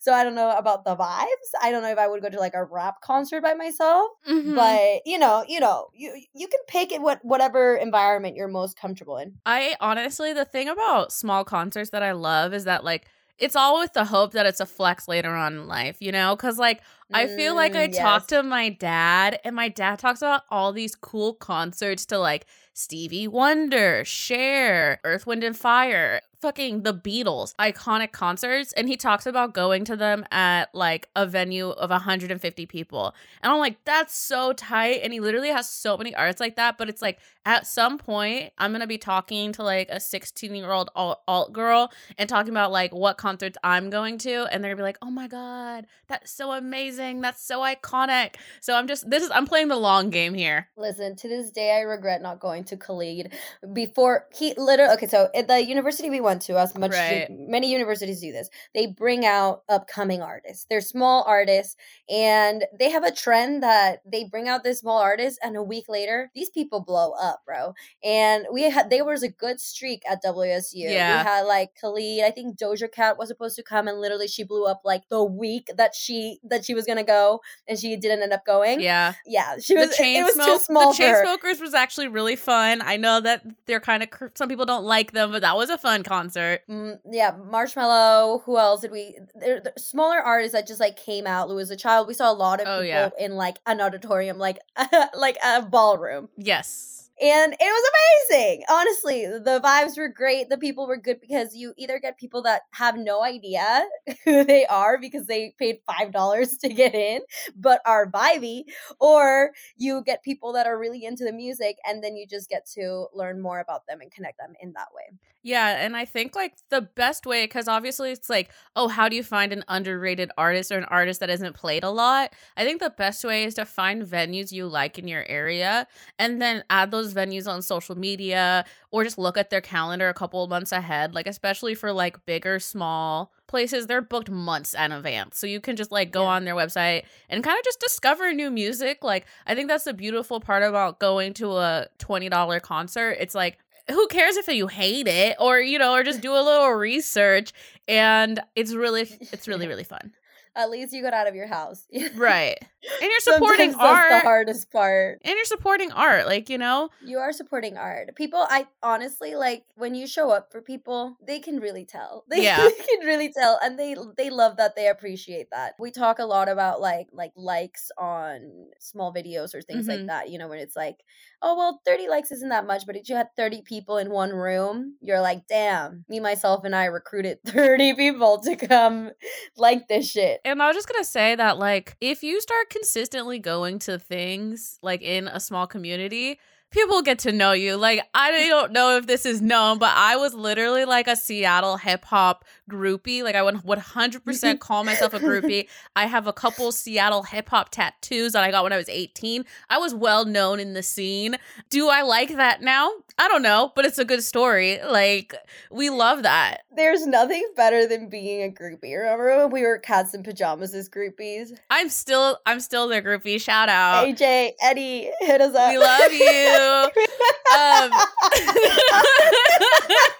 so 0.00 0.12
I 0.12 0.24
don't 0.24 0.34
know 0.34 0.50
about 0.56 0.84
the 0.84 0.96
vibes. 0.96 1.50
I 1.62 1.70
don't 1.70 1.82
know 1.82 1.90
if 1.90 1.98
I 1.98 2.06
would 2.06 2.22
go 2.22 2.30
to 2.30 2.38
like 2.38 2.54
a 2.54 2.63
rap 2.64 3.00
concert 3.00 3.42
by 3.42 3.54
myself, 3.54 4.10
Mhm. 4.28 4.54
but 4.54 5.02
you 5.06 5.18
know, 5.18 5.44
you 5.48 5.60
know, 5.60 5.88
you 5.94 6.22
you 6.34 6.48
can 6.48 6.60
pick 6.68 6.92
it 6.92 7.00
what 7.00 7.24
whatever 7.24 7.76
environment 7.76 8.36
you're 8.36 8.48
most 8.48 8.76
comfortable 8.78 9.16
in. 9.18 9.34
I 9.46 9.76
honestly, 9.80 10.32
the 10.32 10.44
thing 10.44 10.68
about 10.68 11.12
small 11.12 11.44
concerts 11.44 11.90
that 11.90 12.02
I 12.02 12.12
love 12.12 12.54
is 12.54 12.64
that 12.64 12.84
like 12.84 13.06
it's 13.36 13.56
all 13.56 13.80
with 13.80 13.92
the 13.94 14.04
hope 14.04 14.32
that 14.32 14.46
it's 14.46 14.60
a 14.60 14.66
flex 14.66 15.08
later 15.08 15.30
on 15.34 15.54
in 15.54 15.66
life, 15.66 15.96
you 16.00 16.12
know? 16.12 16.36
Because 16.36 16.58
like 16.58 16.80
I 17.12 17.26
feel 17.26 17.54
like 17.54 17.74
I 17.76 17.88
Mm, 17.88 17.96
talk 17.98 18.26
to 18.28 18.42
my 18.42 18.70
dad, 18.70 19.38
and 19.44 19.54
my 19.54 19.68
dad 19.68 19.98
talks 19.98 20.22
about 20.22 20.42
all 20.50 20.72
these 20.72 20.94
cool 20.94 21.34
concerts 21.34 22.06
to 22.06 22.18
like 22.18 22.46
Stevie 22.72 23.28
Wonder, 23.28 24.04
Cher, 24.04 25.00
Earth, 25.04 25.26
Wind, 25.26 25.44
and 25.44 25.56
Fire, 25.56 26.20
fucking 26.44 26.82
the 26.82 26.92
Beatles, 26.92 27.54
iconic 27.56 28.12
concerts. 28.12 28.74
And 28.74 28.86
he 28.86 28.98
talks 28.98 29.24
about 29.24 29.54
going 29.54 29.86
to 29.86 29.96
them 29.96 30.26
at 30.30 30.74
like 30.74 31.08
a 31.16 31.26
venue 31.26 31.70
of 31.70 31.88
150 31.88 32.66
people. 32.66 33.14
And 33.42 33.50
I'm 33.50 33.58
like, 33.58 33.82
that's 33.86 34.14
so 34.14 34.52
tight. 34.52 35.00
And 35.02 35.10
he 35.10 35.20
literally 35.20 35.48
has 35.48 35.70
so 35.70 35.96
many 35.96 36.14
arts 36.14 36.40
like 36.40 36.56
that. 36.56 36.76
But 36.76 36.90
it's 36.90 37.00
like 37.00 37.18
at 37.46 37.66
some 37.66 37.98
point, 37.98 38.52
I'm 38.58 38.72
to 38.80 38.86
be 38.86 38.98
talking 38.98 39.52
to 39.52 39.62
like 39.62 39.88
a 39.90 40.00
16 40.00 40.54
year 40.54 40.70
old 40.70 40.90
alt, 40.94 41.52
girl 41.52 41.90
and 42.18 42.28
talking 42.28 42.50
about 42.50 42.72
like 42.72 42.92
what 42.94 43.16
concerts 43.16 43.56
I'm 43.62 43.88
going 43.88 44.18
to. 44.18 44.46
And 44.50 44.62
they're 44.62 44.72
to 44.72 44.76
be 44.76 44.82
like, 44.82 44.98
oh 45.00 45.10
my 45.10 45.26
God, 45.26 45.86
that's 46.08 46.30
so 46.30 46.52
amazing. 46.52 47.20
That's 47.20 47.42
so 47.42 47.60
iconic. 47.60 48.36
So 48.60 48.74
I'm 48.74 48.86
just, 48.86 49.08
this 49.08 49.22
is, 49.22 49.30
I'm 49.30 49.46
playing 49.46 49.68
the 49.68 49.76
long 49.76 50.10
game 50.10 50.34
here. 50.34 50.68
Listen, 50.76 51.16
to 51.16 51.28
this 51.28 51.50
day, 51.50 51.76
I 51.76 51.80
regret 51.80 52.22
not 52.22 52.40
going 52.40 52.64
to 52.64 52.76
Khalid 52.76 53.32
before 53.72 54.26
he 54.34 54.54
literally. 54.56 54.94
Okay, 54.94 55.06
so 55.06 55.28
at 55.34 55.48
the 55.48 55.64
university 55.64 56.10
we 56.10 56.20
went 56.20 56.33
to, 56.42 56.56
us 56.56 56.76
much 56.76 56.92
Right. 56.92 57.26
many 57.30 57.70
universities 57.70 58.20
do 58.20 58.32
this, 58.32 58.48
they 58.74 58.86
bring 58.86 59.24
out 59.26 59.62
upcoming 59.68 60.22
artists. 60.22 60.66
They're 60.68 60.80
small 60.80 61.24
artists, 61.26 61.76
and 62.08 62.64
they 62.78 62.90
have 62.90 63.04
a 63.04 63.10
trend 63.12 63.62
that 63.62 64.00
they 64.04 64.24
bring 64.24 64.48
out 64.48 64.64
this 64.64 64.80
small 64.80 64.98
artist, 64.98 65.38
and 65.42 65.56
a 65.56 65.62
week 65.62 65.86
later, 65.88 66.30
these 66.34 66.50
people 66.50 66.80
blow 66.80 67.12
up, 67.12 67.42
bro. 67.46 67.74
And 68.02 68.46
we 68.52 68.62
had 68.70 68.90
there 68.90 69.04
was 69.04 69.22
a 69.22 69.28
good 69.28 69.60
streak 69.60 70.02
at 70.08 70.22
WSU. 70.22 70.74
Yeah. 70.90 71.18
we 71.22 71.24
had 71.28 71.42
like 71.42 71.70
Khalid. 71.80 72.22
I 72.24 72.30
think 72.30 72.58
Doja 72.58 72.90
Cat 72.90 73.18
was 73.18 73.28
supposed 73.28 73.56
to 73.56 73.62
come, 73.62 73.88
and 73.88 74.00
literally 74.00 74.28
she 74.28 74.44
blew 74.44 74.66
up 74.66 74.82
like 74.84 75.08
the 75.08 75.22
week 75.24 75.70
that 75.76 75.94
she 75.94 76.38
that 76.44 76.64
she 76.64 76.74
was 76.74 76.84
gonna 76.86 77.04
go, 77.04 77.40
and 77.68 77.78
she 77.78 77.96
didn't 77.96 78.22
end 78.22 78.32
up 78.32 78.44
going. 78.44 78.80
Yeah. 78.80 79.14
Yeah, 79.26 79.56
she 79.60 79.74
The 79.74 79.86
was. 79.86 79.96
chain 79.96 80.20
it 80.20 80.24
was 80.24 80.34
smoke, 80.34 80.46
too 80.46 80.58
small 80.58 80.92
the 80.92 80.98
chain 80.98 81.16
smokers 81.22 81.60
was 81.60 81.74
actually 81.74 82.08
really 82.08 82.36
fun. 82.36 82.82
I 82.82 82.96
know 82.96 83.20
that 83.20 83.42
they're 83.66 83.80
kind 83.80 84.02
of 84.02 84.08
some 84.34 84.48
people 84.48 84.66
don't 84.66 84.84
like 84.84 85.12
them, 85.12 85.32
but 85.32 85.42
that 85.42 85.56
was 85.56 85.70
a 85.70 85.78
fun 85.78 86.02
concert. 86.16 86.60
Mm, 86.70 86.98
yeah, 87.10 87.32
Marshmello. 87.32 88.42
Who 88.44 88.58
else 88.58 88.80
did 88.82 88.90
we? 88.92 89.18
There, 89.34 89.60
there- 89.60 89.72
smaller 89.78 90.18
artists 90.20 90.52
that 90.54 90.66
just 90.66 90.80
like 90.80 90.96
came 90.96 91.26
out. 91.26 91.48
Louis 91.48 91.68
the 91.68 91.76
Child. 91.76 92.08
We 92.08 92.14
saw 92.14 92.30
a 92.30 92.34
lot 92.46 92.60
of 92.60 92.66
Oh, 92.68 92.80
people 92.82 92.86
yeah. 92.88 93.10
in 93.18 93.32
like 93.36 93.58
an 93.66 93.80
auditorium, 93.80 94.38
like 94.38 94.58
like 95.14 95.36
a 95.44 95.62
ballroom, 95.62 96.28
Yes. 96.36 97.10
and 97.20 97.52
it 97.52 97.58
was 97.60 97.84
amazing. 97.94 98.62
Honestly, 98.68 99.26
the 99.26 99.60
vibes 99.64 99.96
were 99.96 100.08
great. 100.08 100.48
The 100.48 100.58
people 100.58 100.86
were 100.86 100.96
good 100.96 101.20
because 101.20 101.54
you 101.54 101.72
either 101.76 101.98
get 101.98 102.18
people 102.18 102.42
that 102.42 102.62
have 102.72 102.96
no 102.96 103.22
idea 103.22 103.84
who 104.24 104.44
they 104.44 104.66
are 104.66 104.98
because 104.98 105.26
they 105.26 105.54
paid 105.58 105.78
five 105.86 106.12
dollars 106.12 106.56
to 106.58 106.68
get 106.68 106.94
in, 106.94 107.20
but 107.56 107.80
are 107.86 108.10
vibey, 108.10 108.64
or 109.00 109.50
you 109.76 110.02
get 110.04 110.22
people 110.22 110.52
that 110.54 110.66
are 110.66 110.78
really 110.78 111.04
into 111.04 111.24
the 111.24 111.32
music, 111.32 111.76
and 111.86 112.02
then 112.02 112.16
you 112.16 112.26
just 112.26 112.48
get 112.48 112.66
to 112.76 113.06
learn 113.14 113.40
more 113.40 113.60
about 113.60 113.82
them 113.88 114.00
and 114.00 114.10
connect 114.12 114.38
them 114.38 114.54
in 114.60 114.72
that 114.74 114.88
way. 114.94 115.06
Yeah, 115.46 115.84
and 115.84 115.94
I 115.94 116.06
think 116.06 116.34
like 116.34 116.54
the 116.70 116.80
best 116.80 117.26
way 117.26 117.46
cuz 117.46 117.68
obviously 117.68 118.10
it's 118.12 118.30
like, 118.30 118.50
oh, 118.76 118.88
how 118.88 119.10
do 119.10 119.14
you 119.14 119.22
find 119.22 119.52
an 119.52 119.62
underrated 119.68 120.30
artist 120.38 120.72
or 120.72 120.78
an 120.78 120.84
artist 120.84 121.20
that 121.20 121.28
isn't 121.28 121.52
played 121.54 121.84
a 121.84 121.90
lot? 121.90 122.32
I 122.56 122.64
think 122.64 122.80
the 122.80 122.88
best 122.88 123.22
way 123.24 123.44
is 123.44 123.52
to 123.56 123.66
find 123.66 124.02
venues 124.04 124.52
you 124.52 124.66
like 124.66 124.98
in 124.98 125.06
your 125.06 125.26
area 125.28 125.86
and 126.18 126.40
then 126.40 126.64
add 126.70 126.90
those 126.90 127.12
venues 127.12 127.46
on 127.46 127.60
social 127.60 127.94
media 127.94 128.64
or 128.90 129.04
just 129.04 129.18
look 129.18 129.36
at 129.36 129.50
their 129.50 129.60
calendar 129.60 130.08
a 130.08 130.14
couple 130.14 130.42
of 130.42 130.48
months 130.48 130.72
ahead. 130.72 131.14
Like 131.14 131.26
especially 131.26 131.74
for 131.74 131.92
like 131.92 132.24
bigger, 132.24 132.58
small 132.58 133.30
places, 133.46 133.86
they're 133.86 134.00
booked 134.00 134.30
months 134.30 134.72
in 134.72 134.92
advance. 134.92 135.36
So 135.36 135.46
you 135.46 135.60
can 135.60 135.76
just 135.76 135.92
like 135.92 136.10
go 136.10 136.22
Yeah. 136.22 136.28
on 136.30 136.44
their 136.46 136.54
website 136.54 137.04
and 137.28 137.44
kind 137.44 137.58
of 137.58 137.64
just 137.64 137.80
discover 137.80 138.32
new 138.32 138.50
music. 138.50 139.04
Like 139.04 139.26
I 139.46 139.54
think 139.54 139.68
that's 139.68 139.84
the 139.84 139.92
beautiful 139.92 140.40
part 140.40 140.62
about 140.62 141.00
going 141.00 141.34
to 141.34 141.58
a 141.58 141.88
$20 141.98 142.60
concert. 142.60 143.18
It's 143.20 143.34
like 143.34 143.58
who 143.90 144.06
cares 144.08 144.36
if 144.36 144.48
you 144.48 144.66
hate 144.66 145.08
it 145.08 145.36
or 145.38 145.60
you 145.60 145.78
know 145.78 145.92
or 145.94 146.02
just 146.02 146.20
do 146.20 146.32
a 146.32 146.42
little 146.42 146.70
research. 146.70 147.52
And 147.88 148.40
it's 148.56 148.74
really 148.74 149.08
it's 149.32 149.48
really 149.48 149.66
really 149.72 149.84
fun 149.84 150.12
At 150.56 150.70
least 150.70 150.92
you 150.92 151.02
got 151.02 151.14
out 151.14 151.26
of 151.26 151.34
your 151.34 151.46
house. 151.48 151.86
right 152.14 152.58
and 153.00 153.10
you're 153.10 153.18
supporting 153.20 153.70
Sometimes 153.72 153.98
that's 154.10 154.22
the 154.22 154.28
hardest 154.28 154.70
part. 154.70 155.18
and 155.24 155.34
you're 155.34 155.44
supporting 155.46 155.90
art 155.92 156.26
like 156.26 156.50
you 156.50 156.58
know 156.58 156.90
You 157.02 157.18
are 157.18 157.32
supporting 157.32 157.78
art. 157.78 158.14
People, 158.14 158.44
I 158.48 158.66
honestly 158.82 159.34
like 159.36 159.64
when 159.74 159.94
you 159.94 160.06
show 160.06 160.30
up 160.30 160.52
for 160.52 160.60
people, 160.60 161.16
they 161.26 161.40
can 161.40 161.60
really 161.60 161.84
tell. 161.86 162.24
They, 162.30 162.42
Yeah. 162.44 162.58
they 162.58 162.72
can 162.72 163.06
really 163.06 163.32
tell, 163.32 163.58
and 163.62 163.78
they 163.78 163.96
they 164.18 164.28
love 164.30 164.58
that. 164.58 164.76
They 164.76 164.88
appreciate 164.88 165.48
that. 165.50 165.74
We 165.78 165.90
talk 165.90 166.18
a 166.18 166.24
lot 166.26 166.48
about 166.50 166.80
like 166.80 167.08
like 167.12 167.32
likes 167.36 167.90
on 167.96 168.66
small 168.80 169.14
videos 169.14 169.54
or 169.54 169.62
things 169.62 169.88
like 169.88 170.00
Mhm. 170.00 170.06
that. 170.08 170.28
You 170.30 170.38
know, 170.38 170.48
when 170.48 170.58
it's 170.58 170.76
like, 170.76 170.96
oh 171.40 171.56
well, 171.56 171.80
thirty 171.86 172.06
likes 172.08 172.30
isn't 172.32 172.50
that 172.50 172.66
much, 172.66 172.84
but 172.86 172.96
if 172.96 173.08
you 173.08 173.16
had 173.16 173.28
thirty 173.34 173.62
people 173.62 173.96
in 173.96 174.10
one 174.10 174.30
room, 174.30 174.96
you're 175.00 175.20
like, 175.22 175.46
damn, 175.48 176.04
me 176.08 176.20
myself 176.20 176.64
and 176.64 176.76
I 176.76 176.84
recruited 176.86 177.38
thirty 177.46 177.94
people 177.94 178.40
to 178.42 178.56
come 178.56 179.10
like 179.56 179.88
this 179.88 180.10
shit. 180.10 180.40
And 180.44 180.62
i 180.62 180.66
was 180.66 180.76
just 180.76 180.88
gonna 180.88 181.04
say 181.04 181.34
that 181.34 181.58
like 181.58 181.96
if 182.00 182.22
you 182.22 182.40
start 182.40 182.70
consistently 182.70 183.38
going 183.38 183.78
to 183.78 183.98
things 183.98 184.78
like 184.82 185.02
in 185.02 185.28
a 185.28 185.40
small 185.40 185.66
community 185.66 186.38
people 186.74 187.02
get 187.02 187.20
to 187.20 187.32
know 187.32 187.52
you. 187.52 187.76
Like 187.76 188.00
i 188.12 188.48
don't 188.48 188.72
know 188.72 188.96
if 188.96 189.06
this 189.06 189.24
is 189.24 189.40
known 189.40 189.78
but 189.78 189.92
i 189.94 190.16
was 190.16 190.34
literally 190.34 190.84
like 190.84 191.06
a 191.06 191.14
seattle 191.16 191.76
hip-hop 191.76 192.44
groupie. 192.68 193.22
Like 193.22 193.36
i 193.36 193.42
would 193.42 193.54
100% 193.54 194.58
call 194.58 194.84
myself 194.84 195.14
a 195.14 195.20
groupie. 195.20 195.68
I 195.96 196.06
have 196.06 196.26
a 196.26 196.32
couple 196.32 196.72
seattle 196.72 197.22
hip-hop 197.22 197.70
tattoos 197.70 198.32
that 198.32 198.42
i 198.42 198.50
got 198.50 198.64
when 198.64 198.72
i 198.72 198.76
was 198.76 198.88
18 198.88 199.44
i 199.70 199.78
was 199.78 199.94
well 199.94 200.24
known 200.24 200.58
in 200.58 200.74
the 200.74 200.82
scene. 200.82 201.36
Do 201.70 201.88
i 201.88 202.02
like 202.02 202.36
that 202.36 202.60
now? 202.60 202.90
I 203.18 203.28
don't 203.28 203.42
know 203.42 203.72
but 203.76 203.84
it's 203.84 203.98
a 203.98 204.04
good 204.04 204.24
story. 204.24 204.80
Like 204.82 205.34
we 205.70 205.90
love 205.90 206.24
that. 206.24 206.62
There's 206.76 207.06
nothing 207.06 207.44
better 207.56 207.86
than 207.86 208.08
being 208.08 208.42
a 208.42 208.52
groupie. 208.52 208.96
Remember 208.98 209.36
when 209.38 209.50
we 209.50 209.62
were 209.62 209.78
cats 209.78 210.12
in 210.12 210.24
pajamas 210.24 210.74
as 210.74 210.88
groupies? 210.88 211.56
i'm 211.70 211.88
still 211.88 212.38
i'm 212.46 212.58
still 212.58 212.88
their 212.88 213.02
groupie. 213.02 213.40
Shout 213.40 213.68
out. 213.68 214.06
AJ, 214.08 214.52
Eddie, 214.60 215.10
hit 215.20 215.40
us 215.40 215.54
up. 215.54 215.70
we 215.70 215.78
love 215.78 216.12
you 216.12 216.18
um 216.64 217.90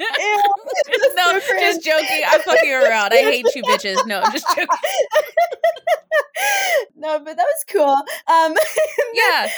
Ew, 0.00 1.12
no, 1.16 1.38
so 1.40 1.58
just 1.60 1.82
joking. 1.84 2.22
I'm 2.26 2.40
fucking 2.40 2.72
around. 2.72 3.12
I 3.12 3.18
hate 3.18 3.46
you 3.54 3.62
bitches. 3.68 4.06
No, 4.06 4.20
I'm 4.20 4.32
just 4.32 4.46
joking. 4.48 4.66
no, 6.96 7.18
but 7.20 7.36
that 7.36 7.46
was 7.46 7.64
cool. 7.70 7.96
Um, 8.32 8.54
Yeah. 9.14 9.48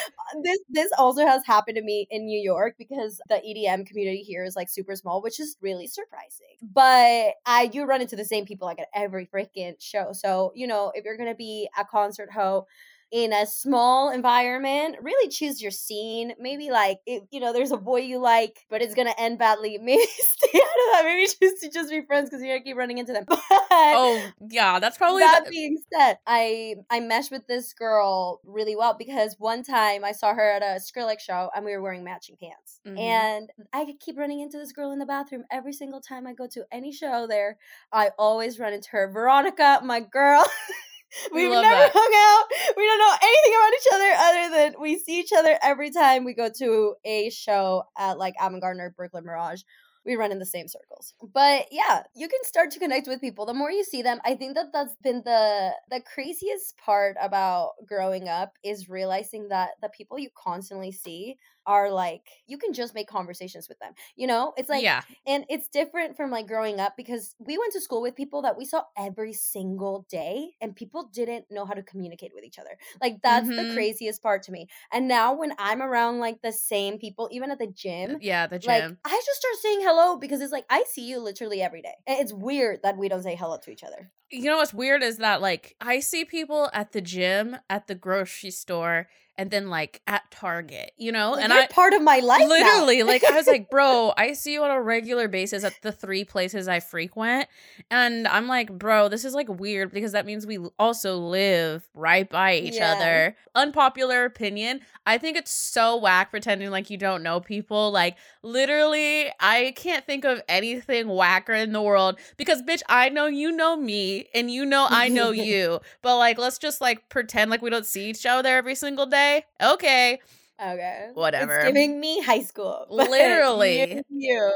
this 0.43 0.59
this 0.69 0.91
also 0.97 1.25
has 1.25 1.43
happened 1.45 1.77
to 1.77 1.83
me 1.83 2.07
in 2.11 2.25
New 2.25 2.39
York 2.39 2.75
because 2.77 3.19
the 3.29 3.35
EDM 3.35 3.85
community 3.87 4.21
here 4.21 4.43
is 4.43 4.55
like 4.55 4.69
super 4.69 4.95
small, 4.95 5.21
which 5.21 5.39
is 5.39 5.57
really 5.61 5.87
surprising. 5.87 6.57
But 6.61 7.33
I 7.45 7.69
you 7.73 7.85
run 7.85 8.01
into 8.01 8.15
the 8.15 8.25
same 8.25 8.45
people 8.45 8.67
like 8.67 8.79
at 8.79 8.87
every 8.93 9.25
freaking 9.25 9.73
show. 9.79 10.09
So 10.13 10.51
you 10.55 10.67
know 10.67 10.91
if 10.95 11.05
you're 11.05 11.17
gonna 11.17 11.35
be 11.35 11.69
a 11.77 11.85
concert 11.85 12.29
ho 12.31 12.67
in 13.11 13.31
a 13.31 13.45
small 13.45 14.09
environment, 14.11 14.97
really 15.01 15.29
choose 15.29 15.61
your 15.61 15.71
scene. 15.71 16.33
Maybe 16.39 16.69
like 16.71 16.99
if 17.05 17.23
you 17.31 17.39
know 17.39 17.53
there's 17.53 17.71
a 17.71 17.77
boy 17.77 18.01
you 18.01 18.19
like, 18.19 18.65
but 18.69 18.81
it's 18.81 18.93
gonna 18.93 19.13
end 19.17 19.39
badly. 19.39 19.77
Maybe 19.81 20.03
stay 20.19 20.57
out 20.59 20.61
of 20.61 20.91
that. 20.93 21.01
Maybe 21.05 21.25
choose 21.27 21.59
to 21.61 21.69
just 21.71 21.89
be 21.89 22.01
friends 22.05 22.29
because 22.29 22.43
you're 22.43 22.55
gonna 22.55 22.63
keep 22.63 22.77
running 22.77 22.97
into 22.97 23.13
them. 23.13 23.25
But 23.29 23.39
Oh, 23.69 24.29
yeah. 24.49 24.79
That's 24.79 24.97
probably 24.97 25.21
that 25.21 25.45
the- 25.45 25.51
being 25.51 25.77
said, 25.93 26.17
I 26.27 26.75
I 26.89 26.99
meshed 26.99 27.31
with 27.31 27.47
this 27.47 27.73
girl 27.73 28.41
really 28.43 28.75
well 28.75 28.95
because 28.97 29.35
one 29.39 29.63
time 29.63 30.03
I 30.03 30.11
saw 30.11 30.33
her 30.33 30.51
at 30.51 30.61
a 30.61 30.79
Skrillex 30.81 31.21
show 31.21 31.49
and 31.55 31.63
we 31.65 31.71
were 31.75 31.81
wearing 31.81 32.03
matching 32.03 32.35
pants. 32.41 32.79
Mhm. 32.85 32.99
And 32.99 33.49
I 33.73 33.85
keep 33.99 34.17
running 34.17 34.39
into 34.41 34.57
this 34.57 34.71
girl 34.71 34.91
in 34.91 34.99
the 34.99 35.05
bathroom 35.05 35.43
every 35.51 35.73
single 35.73 36.01
time 36.01 36.27
I 36.27 36.33
go 36.33 36.47
to 36.47 36.65
any 36.71 36.91
show 36.91 37.27
there. 37.27 37.57
I 37.91 38.11
always 38.17 38.59
run 38.59 38.73
into 38.73 38.89
her. 38.91 39.09
Veronica, 39.11 39.79
my 39.83 39.99
girl. 40.01 40.45
We 41.33 41.43
We've 41.43 41.51
never 41.51 41.63
that. 41.63 41.91
hung 41.93 42.13
out. 42.27 42.75
We 42.75 42.85
don't 42.85 42.99
know 42.99 43.15
anything 43.23 43.53
about 43.55 43.73
each 43.73 43.87
other 43.93 44.11
other 44.19 44.71
than 44.71 44.81
we 44.81 44.97
see 44.97 45.19
each 45.19 45.31
other 45.35 45.57
every 45.63 45.91
time 45.91 46.25
we 46.25 46.33
go 46.33 46.49
to 46.59 46.95
a 47.05 47.29
show 47.29 47.83
at 47.97 48.17
like 48.17 48.35
Avant 48.39 48.61
Gardner 48.61 48.85
or 48.87 48.89
Brooklyn 48.91 49.25
Mirage 49.25 49.61
we 50.07 50.15
run 50.15 50.31
in 50.31 50.39
the 50.39 50.45
same 50.45 50.67
circles 50.67 51.13
but 51.33 51.65
yeah 51.69 52.01
you 52.15 52.27
can 52.27 52.39
start 52.43 52.71
to 52.71 52.79
connect 52.79 53.07
with 53.07 53.19
people 53.21 53.45
the 53.45 53.53
more 53.53 53.69
you 53.69 53.83
see 53.83 54.01
them 54.01 54.19
i 54.23 54.33
think 54.33 54.55
that 54.55 54.67
that's 54.71 54.95
been 55.03 55.21
the 55.25 55.71
the 55.91 56.01
craziest 56.13 56.77
part 56.77 57.15
about 57.21 57.71
growing 57.85 58.29
up 58.29 58.53
is 58.63 58.89
realizing 58.89 59.49
that 59.49 59.71
the 59.81 59.89
people 59.89 60.17
you 60.17 60.29
constantly 60.35 60.91
see 60.91 61.35
are 61.67 61.91
like 61.91 62.27
you 62.47 62.57
can 62.57 62.73
just 62.73 62.95
make 62.95 63.07
conversations 63.07 63.69
with 63.69 63.77
them 63.79 63.93
you 64.15 64.25
know 64.25 64.53
it's 64.57 64.69
like 64.69 64.85
yeah. 64.85 65.01
and 65.25 65.45
it's 65.49 65.67
different 65.67 66.15
from 66.17 66.31
like 66.31 66.47
growing 66.47 66.79
up 66.79 66.95
because 66.97 67.35
we 67.39 67.57
went 67.57 67.73
to 67.73 67.81
school 67.81 68.01
with 68.01 68.15
people 68.15 68.41
that 68.41 68.57
we 68.57 68.65
saw 68.65 68.83
every 68.97 69.33
single 69.33 70.05
day 70.09 70.55
and 70.61 70.75
people 70.75 71.09
didn't 71.13 71.45
know 71.51 71.65
how 71.65 71.73
to 71.73 71.83
communicate 71.83 72.31
with 72.33 72.43
each 72.43 72.59
other. 72.59 72.77
Like 73.01 73.21
that's 73.21 73.51
the 73.55 73.65
Mhm. 73.65 73.65
craziest 73.65 74.21
part 74.23 74.43
to 74.43 74.51
me. 74.51 74.67
And 74.91 75.07
now 75.07 75.33
when 75.33 75.53
I'm 75.59 75.81
around 75.81 76.19
like 76.19 76.41
the 76.41 76.51
same 76.51 76.97
people, 76.97 77.27
even 77.31 77.51
at 77.51 77.59
the 77.59 77.67
gym, 77.67 78.19
Yeah, 78.19 78.47
the 78.47 78.59
like 78.63 78.85
gym. 78.85 78.99
I 79.05 79.21
just 79.25 79.39
start 79.39 79.55
saying 79.61 79.79
hello 79.81 80.17
because 80.17 80.41
it's 80.41 80.51
like 80.51 80.65
I 80.69 80.83
see 80.89 81.07
you 81.07 81.19
literally 81.19 81.61
every 81.61 81.81
day. 81.81 81.95
And 82.07 82.19
it's 82.19 82.33
weird 82.33 82.81
that 82.83 82.97
we 82.97 83.09
don't 83.09 83.23
say 83.23 83.35
hello 83.35 83.57
to 83.57 83.71
each 83.71 83.83
other. 83.83 84.11
you 84.29 84.43
know 84.43 84.57
what's 84.57 84.73
weird 84.73 85.03
is 85.03 85.17
that 85.17 85.41
like 85.41 85.75
I 85.79 85.99
see 85.99 86.25
people 86.25 86.69
at 86.73 86.91
the 86.91 87.01
gym, 87.01 87.57
at 87.69 87.87
the 87.87 87.95
grocery 87.95 88.51
store, 88.51 89.07
and 89.37 89.51
then 89.51 89.69
like 89.69 90.01
at 90.07 90.29
Target, 90.31 90.91
you 90.97 91.11
know? 91.11 91.35
And 91.35 91.53
I 91.53 91.67
part 91.67 91.93
of 91.93 92.01
my 92.01 92.19
life. 92.19 92.41
now. 92.41 92.47
literally 92.47 93.03
like 93.03 93.23
I 93.23 93.35
was 93.35 93.47
like, 93.47 93.69
bro, 93.69 94.13
I 94.17 94.33
see 94.33 94.53
you 94.53 94.63
on 94.63 94.71
a 94.71 94.81
regular 94.81 95.27
basis 95.27 95.63
at 95.63 95.73
the 95.81 95.91
three 95.91 96.23
places 96.23 96.67
I 96.67 96.79
frequent. 96.79 97.47
And 97.91 98.27
I'm 98.27 98.47
like, 98.47 98.71
bro, 98.77 99.09
this 99.09 99.25
is 99.25 99.33
like 99.33 99.47
weird 99.49 99.91
because 99.91 100.13
that 100.13 100.25
means 100.25 100.47
we 100.47 100.57
also 100.79 101.17
live 101.17 101.87
right 101.93 102.29
by 102.29 102.55
each 102.55 102.75
Yeah. 102.75 102.93
other. 102.93 103.35
Unpopular 103.55 104.25
opinion. 104.25 104.81
I 105.05 105.17
think 105.17 105.37
it's 105.37 105.51
so 105.51 105.97
whack 105.97 106.31
pretending 106.31 106.69
like 106.71 106.89
you 106.89 106.97
don't 106.97 107.23
know 107.23 107.39
people. 107.39 107.91
Like 107.91 108.17
literally, 108.43 109.29
I 109.39 109.73
can't 109.75 110.05
think 110.05 110.25
of 110.25 110.41
anything 110.49 111.07
whacker 111.07 111.53
in 111.53 111.71
the 111.73 111.81
world 111.81 112.19
because 112.37 112.61
bitch, 112.63 112.81
I 112.89 113.09
know 113.09 113.27
you 113.27 113.51
know 113.51 113.75
me 113.77 114.27
and 114.33 114.49
you 114.49 114.65
know 114.65 114.87
I 114.89 115.09
know 115.09 115.31
you. 115.47 115.79
But 116.01 116.17
like 116.17 116.37
let's 116.37 116.57
just 116.57 116.81
like 116.81 117.07
pretend 117.09 117.51
like 117.51 117.61
we 117.61 117.69
don't 117.69 117.85
see 117.85 118.09
each 118.09 118.25
other 118.25 118.49
every 118.57 118.75
single 118.75 119.05
day. 119.05 119.26
Okay. 119.61 120.19
Okay. 120.59 121.09
Whatever. 121.13 121.53
It's 121.53 121.65
giving 121.67 121.99
me 121.99 122.21
high 122.21 122.41
school. 122.41 122.87
Literally. 122.89 123.93
You, 123.93 124.03
you. 124.09 124.53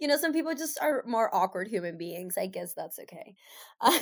You 0.00 0.08
know, 0.08 0.16
some 0.16 0.32
people 0.32 0.54
just 0.54 0.78
are 0.82 1.04
more 1.06 1.32
awkward 1.34 1.68
human 1.68 1.96
beings. 1.96 2.36
I 2.36 2.46
guess 2.46 2.74
that's 2.74 2.98
okay. 2.98 3.34
Uh, 3.80 3.96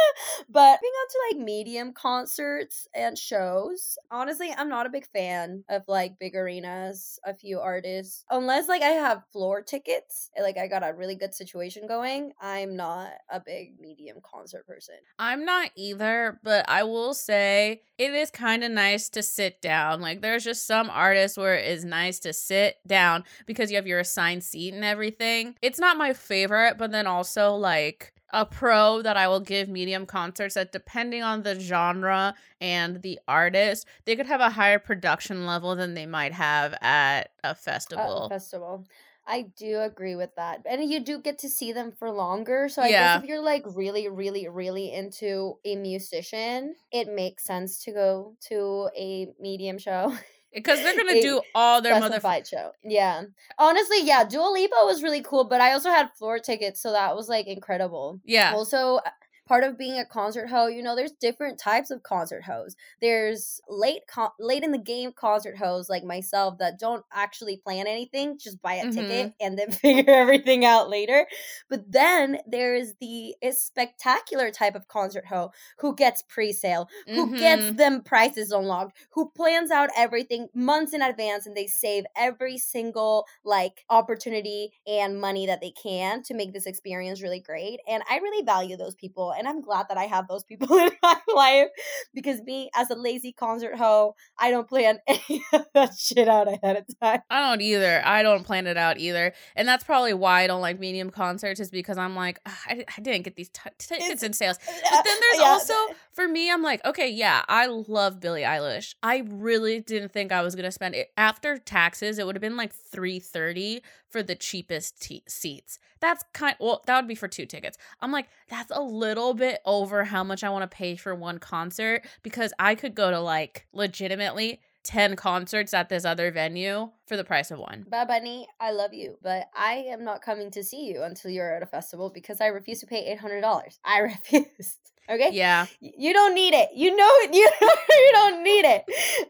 but 0.50 0.78
to 1.08 1.18
like 1.30 1.44
medium 1.44 1.92
concerts 1.92 2.88
and 2.94 3.16
shows, 3.16 3.96
honestly, 4.10 4.54
I'm 4.56 4.68
not 4.68 4.86
a 4.86 4.90
big 4.90 5.06
fan 5.06 5.64
of 5.68 5.82
like 5.88 6.18
big 6.18 6.34
arenas, 6.34 7.18
a 7.24 7.34
few 7.34 7.60
artists. 7.60 8.24
Unless 8.30 8.68
like 8.68 8.82
I 8.82 8.88
have 8.88 9.24
floor 9.32 9.62
tickets, 9.62 10.30
and, 10.36 10.44
like 10.44 10.58
I 10.58 10.66
got 10.66 10.88
a 10.88 10.94
really 10.94 11.16
good 11.16 11.34
situation 11.34 11.86
going, 11.86 12.32
I'm 12.40 12.76
not 12.76 13.12
a 13.30 13.40
big 13.40 13.80
medium 13.80 14.18
concert 14.22 14.66
person. 14.66 14.96
I'm 15.18 15.44
not 15.44 15.70
either, 15.76 16.40
but 16.42 16.64
I 16.68 16.82
will 16.84 17.14
say 17.14 17.82
it 17.98 18.14
is 18.14 18.30
kind 18.30 18.62
of 18.62 18.70
nice 18.70 19.08
to 19.10 19.22
sit 19.22 19.60
down. 19.60 20.00
Like, 20.00 20.22
there's 20.22 20.44
just 20.44 20.66
some 20.66 20.88
artists 20.90 21.36
where 21.36 21.56
it 21.56 21.68
is 21.68 21.84
nice 21.84 22.20
to 22.20 22.32
sit 22.32 22.76
down 22.86 23.24
because 23.46 23.70
you 23.70 23.76
have 23.76 23.86
your 23.86 24.00
assigned 24.00 24.44
seat 24.44 24.72
and 24.72 24.84
everything. 24.84 25.56
It's 25.62 25.80
not 25.80 25.96
my 25.96 26.12
favorite, 26.12 26.78
but 26.78 26.92
then 26.92 27.06
also, 27.06 27.54
like, 27.54 28.12
a 28.30 28.44
pro 28.46 29.02
that 29.02 29.16
I 29.16 29.28
will 29.28 29.40
give 29.40 29.68
medium 29.68 30.06
concerts 30.06 30.54
that 30.54 30.72
depending 30.72 31.22
on 31.22 31.42
the 31.42 31.58
genre 31.58 32.34
and 32.60 33.02
the 33.02 33.18
artist, 33.26 33.86
they 34.04 34.16
could 34.16 34.26
have 34.26 34.40
a 34.40 34.50
higher 34.50 34.78
production 34.78 35.46
level 35.46 35.74
than 35.76 35.94
they 35.94 36.06
might 36.06 36.32
have 36.32 36.74
at 36.82 37.30
a 37.42 37.54
festival. 37.54 38.28
festival. 38.28 38.86
I 39.26 39.42
do 39.42 39.80
agree 39.80 40.16
with 40.16 40.34
that. 40.36 40.62
And 40.64 40.82
you 40.90 41.00
do 41.00 41.18
get 41.20 41.38
to 41.40 41.48
see 41.50 41.72
them 41.72 41.92
for 41.92 42.10
longer. 42.10 42.68
So 42.70 42.82
I 42.82 42.90
Yeah. 42.90 43.14
guess 43.14 43.24
if 43.24 43.28
you're 43.28 43.42
like 43.42 43.62
really, 43.66 44.08
really, 44.08 44.48
really 44.48 44.90
into 44.92 45.58
a 45.64 45.76
musician, 45.76 46.76
it 46.90 47.08
makes 47.08 47.44
sense 47.44 47.84
to 47.84 47.92
go 47.92 48.36
to 48.48 48.88
a 48.96 49.28
medium 49.38 49.78
show. 49.78 50.16
Because 50.52 50.82
they're 50.82 50.96
going 50.96 51.08
a 51.08 51.14
to 51.14 51.20
do 51.20 51.40
all 51.54 51.82
their 51.82 51.94
mother 51.94 52.06
specified 52.06 52.46
show. 52.46 52.72
Yeah. 52.82 53.24
Honestly, 53.58 53.98
yeah, 54.02 54.24
Dua 54.24 54.48
Lipa 54.48 54.76
was 54.82 55.02
really 55.02 55.22
cool, 55.22 55.44
but 55.44 55.60
I 55.60 55.72
also 55.72 55.90
had 55.90 56.10
floor 56.14 56.38
tickets, 56.38 56.80
so 56.80 56.92
that 56.92 57.14
was 57.14 57.28
like 57.28 57.46
incredible. 57.46 58.20
Yeah. 58.24 58.52
Also, 58.54 59.00
part 59.48 59.64
of 59.64 59.78
being 59.78 59.98
a 59.98 60.04
concert 60.04 60.48
hoe, 60.48 60.66
you 60.66 60.82
know, 60.82 60.94
there's 60.94 61.12
different 61.12 61.58
types 61.58 61.90
of 61.90 62.02
concert 62.02 62.42
hoes. 62.44 62.76
There's 63.00 63.62
late 63.66 64.02
con- 64.06 64.30
late 64.38 64.62
in 64.62 64.72
the 64.72 64.78
game 64.78 65.10
concert 65.12 65.56
hoes 65.56 65.88
like 65.88 66.04
myself 66.04 66.58
that 66.58 66.78
don't 66.78 67.04
actually 67.12 67.56
plan 67.56 67.86
anything, 67.86 68.38
just 68.38 68.60
buy 68.60 68.74
a 68.74 68.84
mm-hmm. 68.84 68.90
ticket 68.90 69.32
and 69.40 69.58
then 69.58 69.70
figure 69.72 70.12
everything 70.12 70.66
out 70.66 70.90
later. 70.90 71.26
But 71.70 71.90
then 71.90 72.38
there 72.46 72.74
is 72.74 72.94
the 73.00 73.34
spectacular 73.50 74.50
type 74.50 74.74
of 74.74 74.86
concert 74.86 75.24
hoe 75.26 75.50
who 75.78 75.96
gets 75.96 76.22
pre-sale, 76.22 76.88
who 77.06 77.26
mm-hmm. 77.26 77.36
gets 77.36 77.72
them 77.72 78.02
prices 78.02 78.52
unlocked, 78.52 78.98
who 79.12 79.30
plans 79.30 79.70
out 79.70 79.88
everything 79.96 80.48
months 80.54 80.92
in 80.92 81.00
advance 81.00 81.46
and 81.46 81.56
they 81.56 81.66
save 81.66 82.04
every 82.14 82.58
single 82.58 83.24
like 83.44 83.86
opportunity 83.88 84.72
and 84.86 85.18
money 85.18 85.46
that 85.46 85.62
they 85.62 85.70
can 85.70 86.22
to 86.24 86.34
make 86.34 86.52
this 86.52 86.66
experience 86.66 87.22
really 87.22 87.40
great. 87.40 87.80
And 87.88 88.02
I 88.10 88.18
really 88.18 88.44
value 88.44 88.76
those 88.76 88.94
people 88.94 89.32
and 89.38 89.48
I'm 89.48 89.60
glad 89.60 89.86
that 89.88 89.96
I 89.96 90.04
have 90.04 90.28
those 90.28 90.44
people 90.44 90.76
in 90.78 90.90
my 91.02 91.16
life 91.34 91.68
because 92.12 92.42
me 92.42 92.70
as 92.74 92.90
a 92.90 92.94
lazy 92.94 93.32
concert 93.32 93.76
hoe, 93.76 94.14
I 94.38 94.50
don't 94.50 94.68
plan 94.68 94.98
any 95.06 95.42
of 95.52 95.66
that 95.74 95.94
shit 95.96 96.28
out 96.28 96.48
ahead 96.52 96.76
of 96.76 96.84
time. 97.00 97.20
I 97.30 97.48
don't 97.48 97.60
either. 97.60 98.02
I 98.04 98.22
don't 98.22 98.44
plan 98.44 98.66
it 98.66 98.76
out 98.76 98.98
either. 98.98 99.32
And 99.56 99.66
that's 99.66 99.84
probably 99.84 100.14
why 100.14 100.42
I 100.42 100.46
don't 100.46 100.60
like 100.60 100.78
medium 100.78 101.10
concerts 101.10 101.60
is 101.60 101.70
because 101.70 101.98
I'm 101.98 102.16
like, 102.16 102.40
I, 102.46 102.84
I 102.96 103.00
didn't 103.00 103.24
get 103.24 103.36
these 103.36 103.50
t- 103.50 103.70
tickets 103.78 104.22
in 104.22 104.32
sales. 104.32 104.58
Uh, 104.68 104.72
but 104.90 105.04
then 105.04 105.16
there's 105.20 105.40
yeah. 105.40 105.48
also 105.48 105.74
for 106.12 106.26
me, 106.26 106.50
I'm 106.50 106.62
like, 106.62 106.84
okay, 106.84 107.08
yeah, 107.08 107.42
I 107.48 107.66
love 107.66 108.18
Billie 108.18 108.42
Eilish. 108.42 108.94
I 109.02 109.22
really 109.28 109.80
didn't 109.80 110.10
think 110.10 110.32
I 110.32 110.42
was 110.42 110.56
gonna 110.56 110.72
spend 110.72 110.94
it 110.96 111.12
after 111.16 111.58
taxes. 111.58 112.18
It 112.18 112.26
would 112.26 112.34
have 112.34 112.40
been 112.40 112.56
like 112.56 112.74
three 112.74 113.20
thirty 113.20 113.82
for 114.10 114.22
the 114.22 114.34
cheapest 114.34 115.00
t- 115.00 115.22
seats. 115.28 115.78
That's 116.00 116.24
kind. 116.32 116.56
Well, 116.60 116.82
that 116.86 116.96
would 116.96 117.08
be 117.08 117.14
for 117.14 117.28
two 117.28 117.46
tickets. 117.46 117.78
I'm 118.00 118.12
like, 118.12 118.28
that's 118.48 118.72
a 118.74 118.80
little 118.80 119.34
bit 119.34 119.60
over 119.64 120.04
how 120.04 120.24
much 120.24 120.44
I 120.44 120.50
want 120.50 120.68
to 120.68 120.74
pay 120.74 120.96
for 120.96 121.14
one 121.14 121.38
concert 121.38 122.06
because 122.22 122.52
I 122.58 122.74
could 122.74 122.94
go 122.94 123.10
to 123.10 123.20
like 123.20 123.66
legitimately 123.72 124.60
10 124.84 125.16
concerts 125.16 125.74
at 125.74 125.88
this 125.88 126.04
other 126.04 126.30
venue 126.30 126.90
for 127.06 127.16
the 127.16 127.24
price 127.24 127.50
of 127.50 127.58
one. 127.58 127.84
Bad 127.88 128.08
Bunny, 128.08 128.46
I 128.58 128.72
love 128.72 128.94
you, 128.94 129.18
but 129.22 129.50
I 129.54 129.84
am 129.88 130.02
not 130.04 130.22
coming 130.22 130.50
to 130.52 130.64
see 130.64 130.86
you 130.86 131.02
until 131.02 131.30
you're 131.30 131.54
at 131.54 131.62
a 131.62 131.66
festival 131.66 132.10
because 132.10 132.40
I 132.40 132.46
refuse 132.46 132.80
to 132.80 132.86
pay 132.86 133.14
$800. 133.14 133.78
I 133.84 133.98
refuse. 133.98 134.78
Okay. 135.08 135.30
Yeah. 135.32 135.66
You 135.80 136.12
don't 136.12 136.34
need 136.34 136.54
it. 136.54 136.68
You 136.74 136.94
know 136.94 137.08
it. 137.22 137.34
You 137.34 137.48
you 137.90 138.12
don't 138.12 138.42
need 138.42 138.64
it. 138.64 138.84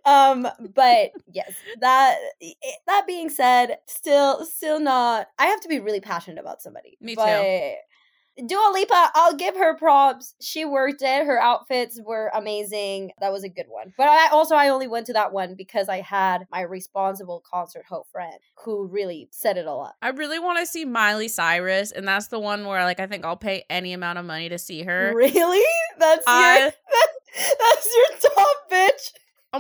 Um. 0.05 0.49
But 0.75 1.13
yes, 1.33 1.53
that 1.81 2.17
that 2.87 3.05
being 3.07 3.31
said, 3.31 3.79
still 3.87 4.45
still 4.45 4.81
not. 4.81 5.29
I 5.39 5.47
have 5.47 5.61
to 5.61 5.69
be 5.69 5.81
really 5.81 6.01
passionate 6.01 6.41
about 6.41 6.63
somebody. 6.63 6.97
Me 7.01 7.15
but, 7.15 7.27
too. 7.27 7.75
Dua 8.47 8.71
Lipa, 8.73 9.11
I'll 9.15 9.35
give 9.35 9.57
her 9.57 9.77
props. 9.77 10.35
She 10.41 10.65
worked 10.65 11.03
it. 11.03 11.27
Her 11.27 11.41
outfits 11.41 12.01
were 12.01 12.31
amazing. 12.35 13.11
That 13.21 13.33
was 13.33 13.43
a 13.43 13.49
good 13.49 13.67
one. 13.69 13.93
But 13.97 14.09
I 14.09 14.29
also 14.29 14.55
I 14.55 14.69
only 14.69 14.87
went 14.87 15.07
to 15.07 15.13
that 15.15 15.33
one 15.33 15.55
because 15.57 15.89
I 15.89 16.01
had 16.01 16.47
my 16.51 16.61
responsible 16.61 17.43
concert 17.51 17.85
hoe 17.89 18.07
friend 18.13 18.35
who 18.65 18.87
really 18.87 19.29
set 19.33 19.57
it 19.57 19.67
all 19.67 19.85
up. 19.85 19.97
I 20.03 20.11
really 20.11 20.39
want 20.39 20.61
to 20.61 20.67
see 20.67 20.85
Miley 20.85 21.29
Cyrus, 21.29 21.91
and 21.91 22.07
that's 22.07 22.29
the 22.29 22.39
one 22.39 22.65
where 22.65 22.85
like 22.85 23.01
I 23.01 23.07
think 23.07 23.25
I'll 23.25 23.37
pay 23.37 23.65
any 23.69 23.93
amount 23.93 24.19
of 24.19 24.25
money 24.25 24.49
to 24.49 24.59
see 24.59 24.83
her. 24.83 25.13
Really? 25.17 25.65
That's 25.99 26.25
I, 26.29 26.59
your 26.61 26.71
that's 27.59 27.97
your 27.97 28.31
top 28.31 28.57
bitch. 28.71 29.11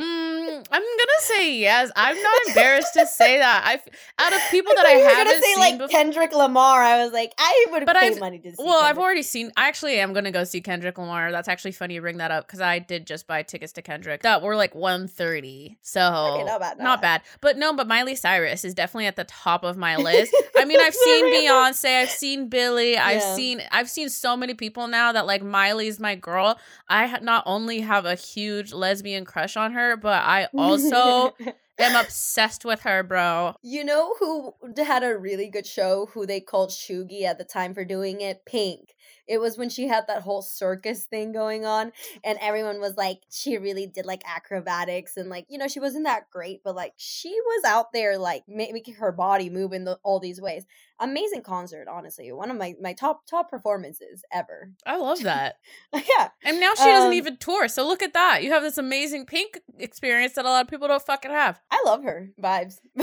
Um, 0.02 0.62
I'm 0.70 0.82
gonna 0.82 1.20
say 1.20 1.58
yes. 1.58 1.90
I'm 1.96 2.20
not 2.20 2.40
embarrassed 2.48 2.94
to 2.94 3.06
say 3.06 3.38
that. 3.38 3.62
I 3.64 4.24
out 4.24 4.32
of 4.32 4.40
people 4.50 4.72
that 4.76 4.86
I, 4.86 4.92
I 4.92 4.98
haven't 4.98 5.42
say 5.42 5.52
seen 5.52 5.58
like 5.58 5.78
before, 5.78 5.88
Kendrick 5.88 6.32
Lamar. 6.32 6.82
I 6.82 7.04
was 7.04 7.12
like, 7.12 7.32
I 7.38 7.66
would 7.70 7.86
but 7.86 7.96
pay 7.96 8.08
I've, 8.08 8.20
money 8.20 8.38
to 8.38 8.50
see. 8.50 8.56
Well, 8.58 8.80
Kendrick. 8.80 8.90
I've 8.90 8.98
already 8.98 9.22
seen. 9.22 9.52
I 9.56 9.68
actually 9.68 9.98
am 10.00 10.12
gonna 10.12 10.32
go 10.32 10.44
see 10.44 10.60
Kendrick 10.60 10.98
Lamar. 10.98 11.32
That's 11.32 11.48
actually 11.48 11.72
funny 11.72 11.94
you 11.94 12.00
bring 12.00 12.18
that 12.18 12.30
up 12.30 12.46
because 12.46 12.60
I 12.60 12.78
did 12.78 13.06
just 13.06 13.26
buy 13.26 13.42
tickets 13.42 13.72
to 13.74 13.82
Kendrick 13.82 14.22
that 14.22 14.42
were 14.42 14.56
like 14.56 14.74
130. 14.74 15.78
So 15.82 16.00
okay, 16.00 16.44
not 16.44 16.60
bad, 16.60 16.78
not, 16.78 16.84
not 16.84 17.02
bad. 17.02 17.22
bad. 17.22 17.30
But 17.40 17.58
no, 17.58 17.74
but 17.74 17.88
Miley 17.88 18.14
Cyrus 18.14 18.64
is 18.64 18.74
definitely 18.74 19.06
at 19.06 19.16
the 19.16 19.24
top 19.24 19.64
of 19.64 19.76
my 19.76 19.96
list. 20.08 20.34
I 20.56 20.64
mean, 20.64 20.80
I've 20.80 20.94
seen 20.94 21.24
Beyonce, 21.26 22.02
I've 22.02 22.10
seen 22.10 22.48
Billie, 22.48 22.96
I've 22.96 23.22
seen 23.22 23.62
I've 23.70 23.90
seen 23.90 24.08
so 24.08 24.36
many 24.36 24.54
people 24.54 24.86
now 24.86 25.12
that 25.12 25.26
like 25.26 25.42
Miley's 25.42 25.98
my 25.98 26.14
girl. 26.14 26.58
I 26.88 27.18
not 27.20 27.42
only 27.46 27.80
have 27.80 28.04
a 28.04 28.14
huge 28.14 28.72
lesbian 28.72 29.24
crush 29.24 29.56
on 29.56 29.72
her, 29.72 29.87
but 29.96 30.22
I 30.22 30.48
also 30.54 31.34
am 31.78 31.96
obsessed 31.96 32.64
with 32.64 32.82
her, 32.82 33.02
bro. 33.02 33.54
You 33.62 33.84
know 33.84 34.14
who 34.18 34.54
had 34.76 35.02
a 35.02 35.16
really 35.16 35.48
good 35.48 35.66
show 35.66 36.10
who 36.12 36.26
they 36.26 36.40
called 36.40 36.70
Shugi 36.70 37.22
at 37.22 37.38
the 37.38 37.44
time 37.44 37.74
for 37.74 37.84
doing 37.84 38.20
it? 38.20 38.44
Pink. 38.44 38.94
It 39.28 39.38
was 39.38 39.58
when 39.58 39.68
she 39.68 39.86
had 39.86 40.06
that 40.06 40.22
whole 40.22 40.42
circus 40.42 41.04
thing 41.04 41.32
going 41.32 41.64
on, 41.64 41.92
and 42.24 42.38
everyone 42.40 42.80
was 42.80 42.96
like, 42.96 43.20
she 43.30 43.58
really 43.58 43.86
did 43.86 44.06
like 44.06 44.22
acrobatics, 44.26 45.16
and 45.16 45.28
like, 45.28 45.46
you 45.48 45.58
know, 45.58 45.68
she 45.68 45.80
wasn't 45.80 46.04
that 46.04 46.30
great, 46.30 46.62
but 46.64 46.74
like, 46.74 46.94
she 46.96 47.30
was 47.30 47.64
out 47.64 47.92
there 47.92 48.18
like 48.18 48.44
making 48.48 48.94
her 48.94 49.12
body 49.12 49.50
move 49.50 49.72
in 49.72 49.84
the, 49.84 49.98
all 50.02 50.20
these 50.20 50.40
ways. 50.40 50.64
Amazing 51.00 51.42
concert, 51.42 51.86
honestly. 51.88 52.32
One 52.32 52.50
of 52.50 52.56
my 52.56 52.74
my 52.82 52.92
top 52.92 53.24
top 53.26 53.48
performances 53.50 54.24
ever. 54.32 54.72
I 54.84 54.96
love 54.96 55.22
that. 55.22 55.56
yeah, 55.94 56.30
and 56.44 56.58
now 56.58 56.74
she 56.74 56.84
doesn't 56.84 57.10
um, 57.10 57.14
even 57.14 57.36
tour. 57.36 57.68
So 57.68 57.86
look 57.86 58.02
at 58.02 58.14
that. 58.14 58.42
You 58.42 58.50
have 58.50 58.62
this 58.62 58.78
amazing 58.78 59.26
Pink 59.26 59.60
experience 59.78 60.32
that 60.32 60.44
a 60.44 60.48
lot 60.48 60.64
of 60.64 60.68
people 60.68 60.88
don't 60.88 61.02
fucking 61.02 61.30
have. 61.30 61.60
I 61.70 61.82
love 61.86 62.02
her 62.02 62.30
vibes. 62.42 62.80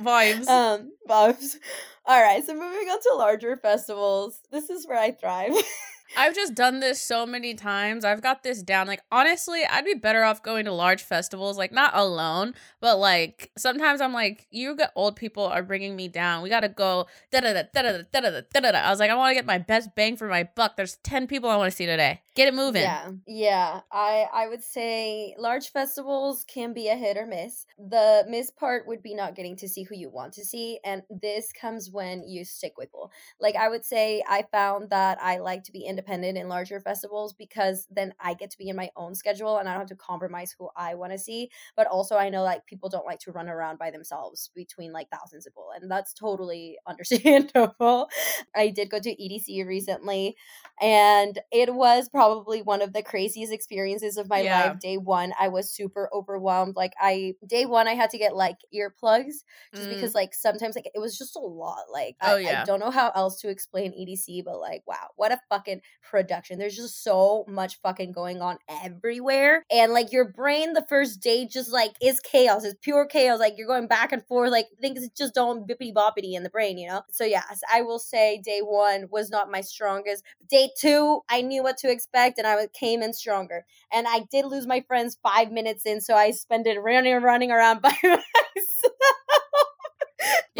vibes. 0.00 0.48
Um, 0.48 0.92
vibes. 1.08 1.56
All 2.06 2.20
right, 2.20 2.44
so 2.44 2.54
moving 2.54 2.88
on 2.88 3.00
to 3.02 3.14
larger 3.16 3.56
festivals. 3.56 4.40
This 4.50 4.70
is 4.70 4.86
where 4.86 4.98
I 4.98 5.12
thrive. 5.12 5.52
I've 6.16 6.34
just 6.34 6.54
done 6.54 6.80
this 6.80 7.00
so 7.00 7.24
many 7.24 7.54
times. 7.54 8.04
I've 8.04 8.20
got 8.20 8.42
this 8.42 8.62
down. 8.62 8.86
Like, 8.86 9.02
honestly, 9.10 9.62
I'd 9.64 9.84
be 9.84 9.94
better 9.94 10.22
off 10.22 10.42
going 10.42 10.64
to 10.66 10.72
large 10.72 11.02
festivals, 11.02 11.56
like, 11.56 11.72
not 11.72 11.92
alone, 11.94 12.54
but 12.80 12.98
like, 12.98 13.50
sometimes 13.56 14.00
I'm 14.00 14.12
like, 14.12 14.46
you 14.50 14.76
got 14.76 14.90
old 14.94 15.16
people 15.16 15.46
are 15.46 15.62
bringing 15.62 15.96
me 15.96 16.08
down. 16.08 16.42
We 16.42 16.48
got 16.48 16.60
to 16.60 16.68
go. 16.68 17.06
Da 17.30 17.40
da 17.40 17.52
da 17.52 17.62
da 17.72 17.82
da 17.82 18.02
da 18.12 18.60
da 18.60 18.72
da. 18.72 18.78
I 18.78 18.90
was 18.90 19.00
like, 19.00 19.10
I 19.10 19.14
want 19.14 19.30
to 19.30 19.34
get 19.34 19.46
my 19.46 19.58
best 19.58 19.94
bang 19.94 20.16
for 20.16 20.28
my 20.28 20.48
buck. 20.54 20.76
There's 20.76 20.96
10 20.96 21.26
people 21.26 21.48
I 21.48 21.56
want 21.56 21.70
to 21.70 21.76
see 21.76 21.86
today. 21.86 22.20
Get 22.34 22.48
it 22.48 22.54
moving. 22.54 22.82
Yeah. 22.82 23.10
Yeah. 23.26 23.80
I, 23.90 24.26
I 24.32 24.48
would 24.48 24.62
say 24.62 25.34
large 25.38 25.70
festivals 25.70 26.44
can 26.44 26.72
be 26.72 26.88
a 26.88 26.96
hit 26.96 27.16
or 27.16 27.26
miss. 27.26 27.66
The 27.78 28.24
miss 28.28 28.50
part 28.50 28.86
would 28.86 29.02
be 29.02 29.14
not 29.14 29.34
getting 29.34 29.56
to 29.56 29.68
see 29.68 29.84
who 29.84 29.94
you 29.94 30.10
want 30.10 30.34
to 30.34 30.44
see. 30.44 30.80
And 30.84 31.02
this 31.08 31.52
comes 31.52 31.90
when 31.90 32.22
you 32.26 32.44
stick 32.44 32.74
with 32.76 32.90
people. 32.90 33.10
Like, 33.40 33.56
I 33.56 33.68
would 33.68 33.84
say 33.84 34.22
I 34.28 34.44
found 34.50 34.90
that 34.90 35.18
I 35.22 35.38
like 35.38 35.64
to 35.64 35.72
be 35.72 35.80
independent 35.80 35.99
independent 36.00 36.38
in 36.38 36.48
larger 36.48 36.80
festivals 36.80 37.34
because 37.34 37.86
then 37.90 38.14
I 38.20 38.34
get 38.34 38.50
to 38.52 38.58
be 38.58 38.68
in 38.68 38.76
my 38.76 38.90
own 38.96 39.14
schedule 39.14 39.58
and 39.58 39.68
I 39.68 39.72
don't 39.72 39.80
have 39.80 39.88
to 39.88 39.96
compromise 39.96 40.54
who 40.58 40.68
I 40.76 40.94
want 40.94 41.12
to 41.12 41.18
see. 41.18 41.50
But 41.76 41.86
also, 41.86 42.16
I 42.16 42.30
know 42.30 42.42
like 42.42 42.66
people 42.66 42.88
don't 42.88 43.06
like 43.06 43.18
to 43.20 43.32
run 43.32 43.48
around 43.48 43.78
by 43.78 43.90
themselves 43.90 44.50
between 44.54 44.92
like 44.92 45.08
thousands 45.10 45.46
of 45.46 45.52
people, 45.52 45.68
and 45.74 45.90
that's 45.90 46.14
totally 46.14 46.78
understandable. 46.86 48.08
I 48.56 48.68
did 48.68 48.90
go 48.90 48.98
to 48.98 49.10
EDC 49.10 49.66
recently, 49.66 50.36
and 50.80 51.38
it 51.52 51.74
was 51.74 52.08
probably 52.08 52.62
one 52.62 52.82
of 52.82 52.92
the 52.92 53.02
craziest 53.02 53.52
experiences 53.52 54.16
of 54.16 54.28
my 54.28 54.40
yeah. 54.40 54.64
life. 54.64 54.80
Day 54.80 54.96
one, 54.96 55.32
I 55.38 55.48
was 55.48 55.70
super 55.70 56.08
overwhelmed. 56.12 56.76
Like, 56.76 56.92
I 57.00 57.34
day 57.46 57.66
one, 57.66 57.88
I 57.88 57.94
had 57.94 58.10
to 58.10 58.18
get 58.18 58.34
like 58.34 58.56
earplugs 58.74 59.44
just 59.74 59.88
mm. 59.88 59.94
because 59.94 60.14
like 60.14 60.34
sometimes 60.34 60.76
like 60.76 60.90
it 60.94 60.98
was 61.00 61.18
just 61.18 61.36
a 61.36 61.40
lot. 61.40 61.84
Like, 61.92 62.16
oh, 62.22 62.36
I, 62.36 62.40
yeah. 62.40 62.62
I 62.62 62.64
don't 62.64 62.80
know 62.80 62.90
how 62.90 63.12
else 63.14 63.40
to 63.42 63.48
explain 63.48 63.92
EDC, 63.92 64.44
but 64.44 64.58
like, 64.58 64.82
wow, 64.86 65.08
what 65.16 65.32
a 65.32 65.40
fucking 65.50 65.80
production. 66.10 66.58
There's 66.58 66.76
just 66.76 67.04
so 67.04 67.44
much 67.46 67.80
fucking 67.82 68.12
going 68.12 68.42
on 68.42 68.58
everywhere. 68.68 69.64
And 69.70 69.92
like 69.92 70.12
your 70.12 70.26
brain 70.26 70.72
the 70.72 70.84
first 70.88 71.20
day 71.20 71.46
just 71.46 71.72
like 71.72 71.92
is 72.02 72.20
chaos. 72.20 72.64
It's 72.64 72.78
pure 72.82 73.06
chaos. 73.06 73.38
Like 73.38 73.54
you're 73.56 73.68
going 73.68 73.86
back 73.86 74.12
and 74.12 74.26
forth, 74.26 74.50
like 74.50 74.66
things 74.80 75.08
just 75.16 75.34
don't 75.34 75.68
bippity 75.68 75.94
boppity 75.94 76.34
in 76.34 76.42
the 76.42 76.50
brain, 76.50 76.78
you 76.78 76.88
know? 76.88 77.02
So 77.10 77.24
yes, 77.24 77.60
I 77.72 77.82
will 77.82 78.00
say 78.00 78.40
day 78.44 78.60
one 78.60 79.06
was 79.10 79.30
not 79.30 79.50
my 79.50 79.60
strongest. 79.60 80.24
Day 80.48 80.70
two, 80.76 81.20
I 81.28 81.42
knew 81.42 81.62
what 81.62 81.78
to 81.78 81.90
expect 81.90 82.38
and 82.38 82.46
I 82.46 82.66
came 82.72 83.02
in 83.02 83.12
stronger. 83.12 83.64
And 83.92 84.06
I 84.08 84.24
did 84.30 84.46
lose 84.46 84.66
my 84.66 84.80
friends 84.80 85.18
five 85.22 85.52
minutes 85.52 85.86
in, 85.86 86.00
so 86.00 86.14
I 86.14 86.32
spent 86.32 86.66
it 86.66 86.78
running 86.80 87.14
running 87.22 87.50
around 87.50 87.82
by 87.82 87.94
myself 88.02 88.24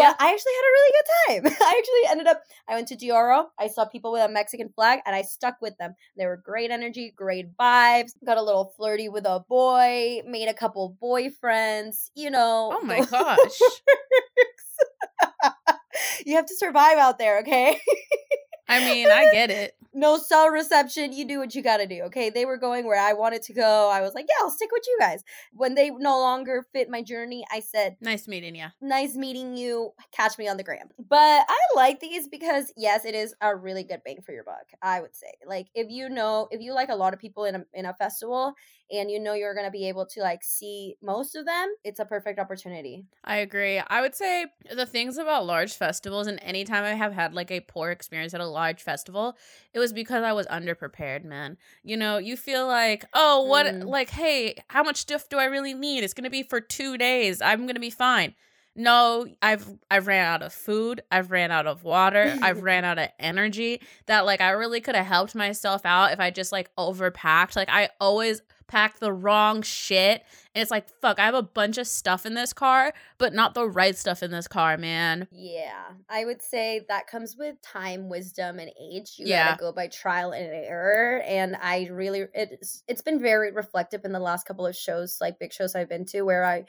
yeah, 0.00 0.14
I 0.18 0.32
actually 0.32 0.52
had 0.56 0.66
a 0.66 0.72
really 0.72 0.92
good 0.92 1.08
time. 1.26 1.56
I 1.66 1.78
actually 1.78 2.10
ended 2.10 2.26
up, 2.26 2.42
I 2.68 2.74
went 2.74 2.88
to 2.88 2.96
Dioro. 2.96 3.46
I 3.58 3.68
saw 3.68 3.84
people 3.84 4.12
with 4.12 4.22
a 4.22 4.28
Mexican 4.28 4.70
flag 4.74 5.00
and 5.06 5.14
I 5.14 5.22
stuck 5.22 5.56
with 5.60 5.76
them. 5.78 5.94
They 6.16 6.26
were 6.26 6.36
great 6.36 6.70
energy, 6.70 7.12
great 7.14 7.56
vibes. 7.56 8.10
Got 8.24 8.38
a 8.38 8.42
little 8.42 8.72
flirty 8.76 9.08
with 9.08 9.24
a 9.24 9.44
boy, 9.48 10.22
made 10.26 10.48
a 10.48 10.54
couple 10.54 10.96
boyfriends, 11.02 12.10
you 12.14 12.30
know. 12.30 12.72
Oh 12.74 12.80
my 12.84 13.04
gosh. 13.04 13.58
you 16.26 16.36
have 16.36 16.46
to 16.46 16.56
survive 16.56 16.98
out 16.98 17.18
there, 17.18 17.40
okay? 17.40 17.80
I 18.68 18.84
mean, 18.84 19.10
I 19.10 19.30
get 19.32 19.50
it. 19.50 19.74
No 19.92 20.18
cell 20.18 20.48
reception. 20.48 21.12
You 21.12 21.26
do 21.26 21.38
what 21.38 21.54
you 21.54 21.62
got 21.62 21.78
to 21.78 21.86
do. 21.86 22.02
Okay. 22.04 22.30
They 22.30 22.44
were 22.44 22.56
going 22.56 22.86
where 22.86 23.00
I 23.00 23.12
wanted 23.12 23.42
to 23.42 23.52
go. 23.52 23.90
I 23.90 24.00
was 24.00 24.14
like, 24.14 24.26
yeah, 24.28 24.44
I'll 24.44 24.50
stick 24.50 24.70
with 24.72 24.82
you 24.86 24.96
guys. 25.00 25.22
When 25.52 25.74
they 25.74 25.90
no 25.90 26.18
longer 26.20 26.66
fit 26.72 26.88
my 26.88 27.02
journey, 27.02 27.44
I 27.50 27.60
said, 27.60 27.96
nice 28.00 28.28
meeting 28.28 28.54
you. 28.54 28.66
Nice 28.80 29.14
meeting 29.14 29.56
you. 29.56 29.92
Catch 30.12 30.38
me 30.38 30.48
on 30.48 30.56
the 30.56 30.62
gram. 30.62 30.88
But 30.98 31.44
I 31.48 31.58
like 31.74 32.00
these 32.00 32.28
because, 32.28 32.72
yes, 32.76 33.04
it 33.04 33.14
is 33.14 33.34
a 33.40 33.54
really 33.54 33.84
good 33.84 34.02
bang 34.04 34.20
for 34.24 34.32
your 34.32 34.44
buck, 34.44 34.66
I 34.82 35.00
would 35.00 35.14
say. 35.14 35.32
Like, 35.46 35.66
if 35.74 35.88
you 35.90 36.08
know, 36.08 36.48
if 36.50 36.60
you 36.60 36.74
like 36.74 36.88
a 36.88 36.94
lot 36.94 37.14
of 37.14 37.20
people 37.20 37.44
in 37.44 37.54
a, 37.54 37.64
in 37.74 37.86
a 37.86 37.94
festival 37.94 38.54
and 38.92 39.10
you 39.10 39.20
know 39.20 39.34
you're 39.34 39.54
going 39.54 39.66
to 39.66 39.70
be 39.70 39.88
able 39.88 40.04
to 40.04 40.20
like 40.20 40.42
see 40.42 40.96
most 41.02 41.36
of 41.36 41.46
them, 41.46 41.74
it's 41.84 42.00
a 42.00 42.04
perfect 42.04 42.38
opportunity. 42.38 43.04
I 43.24 43.36
agree. 43.36 43.78
I 43.78 44.00
would 44.00 44.14
say 44.14 44.46
the 44.74 44.86
things 44.86 45.16
about 45.16 45.46
large 45.46 45.74
festivals, 45.74 46.26
and 46.26 46.40
anytime 46.42 46.84
I 46.84 46.94
have 46.94 47.12
had 47.12 47.34
like 47.34 47.50
a 47.50 47.60
poor 47.60 47.90
experience 47.90 48.34
at 48.34 48.40
a 48.40 48.46
large 48.46 48.82
festival, 48.82 49.36
it 49.72 49.78
was 49.80 49.92
because 49.92 50.22
I 50.22 50.32
was 50.32 50.46
underprepared, 50.46 51.24
man. 51.24 51.56
You 51.82 51.96
know, 51.96 52.18
you 52.18 52.36
feel 52.36 52.66
like, 52.66 53.04
oh, 53.14 53.42
what, 53.42 53.66
mm. 53.66 53.84
like, 53.84 54.10
hey, 54.10 54.54
how 54.68 54.84
much 54.84 54.98
stuff 54.98 55.28
do 55.28 55.38
I 55.38 55.46
really 55.46 55.74
need? 55.74 56.04
It's 56.04 56.14
going 56.14 56.24
to 56.24 56.30
be 56.30 56.44
for 56.44 56.60
two 56.60 56.96
days. 56.96 57.42
I'm 57.42 57.62
going 57.62 57.74
to 57.74 57.80
be 57.80 57.90
fine. 57.90 58.34
No, 58.76 59.26
I've 59.42 59.68
I've 59.90 60.06
ran 60.06 60.26
out 60.26 60.42
of 60.42 60.52
food, 60.52 61.02
I've 61.10 61.30
ran 61.30 61.50
out 61.50 61.66
of 61.66 61.82
water, 61.84 62.36
I've 62.40 62.62
ran 62.62 62.84
out 62.84 62.98
of 62.98 63.08
energy 63.18 63.80
that 64.06 64.24
like 64.24 64.40
I 64.40 64.50
really 64.50 64.80
could 64.80 64.94
have 64.94 65.06
helped 65.06 65.34
myself 65.34 65.84
out 65.84 66.12
if 66.12 66.20
I 66.20 66.30
just 66.30 66.52
like 66.52 66.70
overpacked. 66.76 67.56
Like 67.56 67.68
I 67.68 67.90
always 68.00 68.42
pack 68.70 69.00
the 69.00 69.12
wrong 69.12 69.62
shit. 69.62 70.24
And 70.54 70.62
it's 70.62 70.70
like, 70.70 70.88
fuck, 71.00 71.18
I 71.18 71.24
have 71.26 71.34
a 71.34 71.42
bunch 71.42 71.76
of 71.76 71.86
stuff 71.86 72.24
in 72.24 72.34
this 72.34 72.52
car, 72.52 72.92
but 73.18 73.34
not 73.34 73.54
the 73.54 73.68
right 73.68 73.96
stuff 73.96 74.22
in 74.22 74.30
this 74.30 74.46
car, 74.46 74.76
man. 74.78 75.26
Yeah. 75.32 75.82
I 76.08 76.24
would 76.24 76.40
say 76.40 76.84
that 76.88 77.08
comes 77.08 77.36
with 77.36 77.60
time, 77.62 78.08
wisdom, 78.08 78.60
and 78.60 78.70
age. 78.80 79.14
You 79.16 79.26
yeah. 79.26 79.50
gotta 79.50 79.60
go 79.60 79.72
by 79.72 79.88
trial 79.88 80.30
and 80.30 80.46
error. 80.46 81.20
And 81.26 81.56
I 81.60 81.88
really 81.90 82.26
it's 82.32 82.84
it's 82.86 83.02
been 83.02 83.20
very 83.20 83.50
reflective 83.52 84.04
in 84.04 84.12
the 84.12 84.20
last 84.20 84.46
couple 84.46 84.66
of 84.66 84.76
shows, 84.76 85.18
like 85.20 85.38
big 85.40 85.52
shows 85.52 85.74
I've 85.74 85.88
been 85.88 86.06
to, 86.06 86.22
where 86.22 86.44
I 86.44 86.64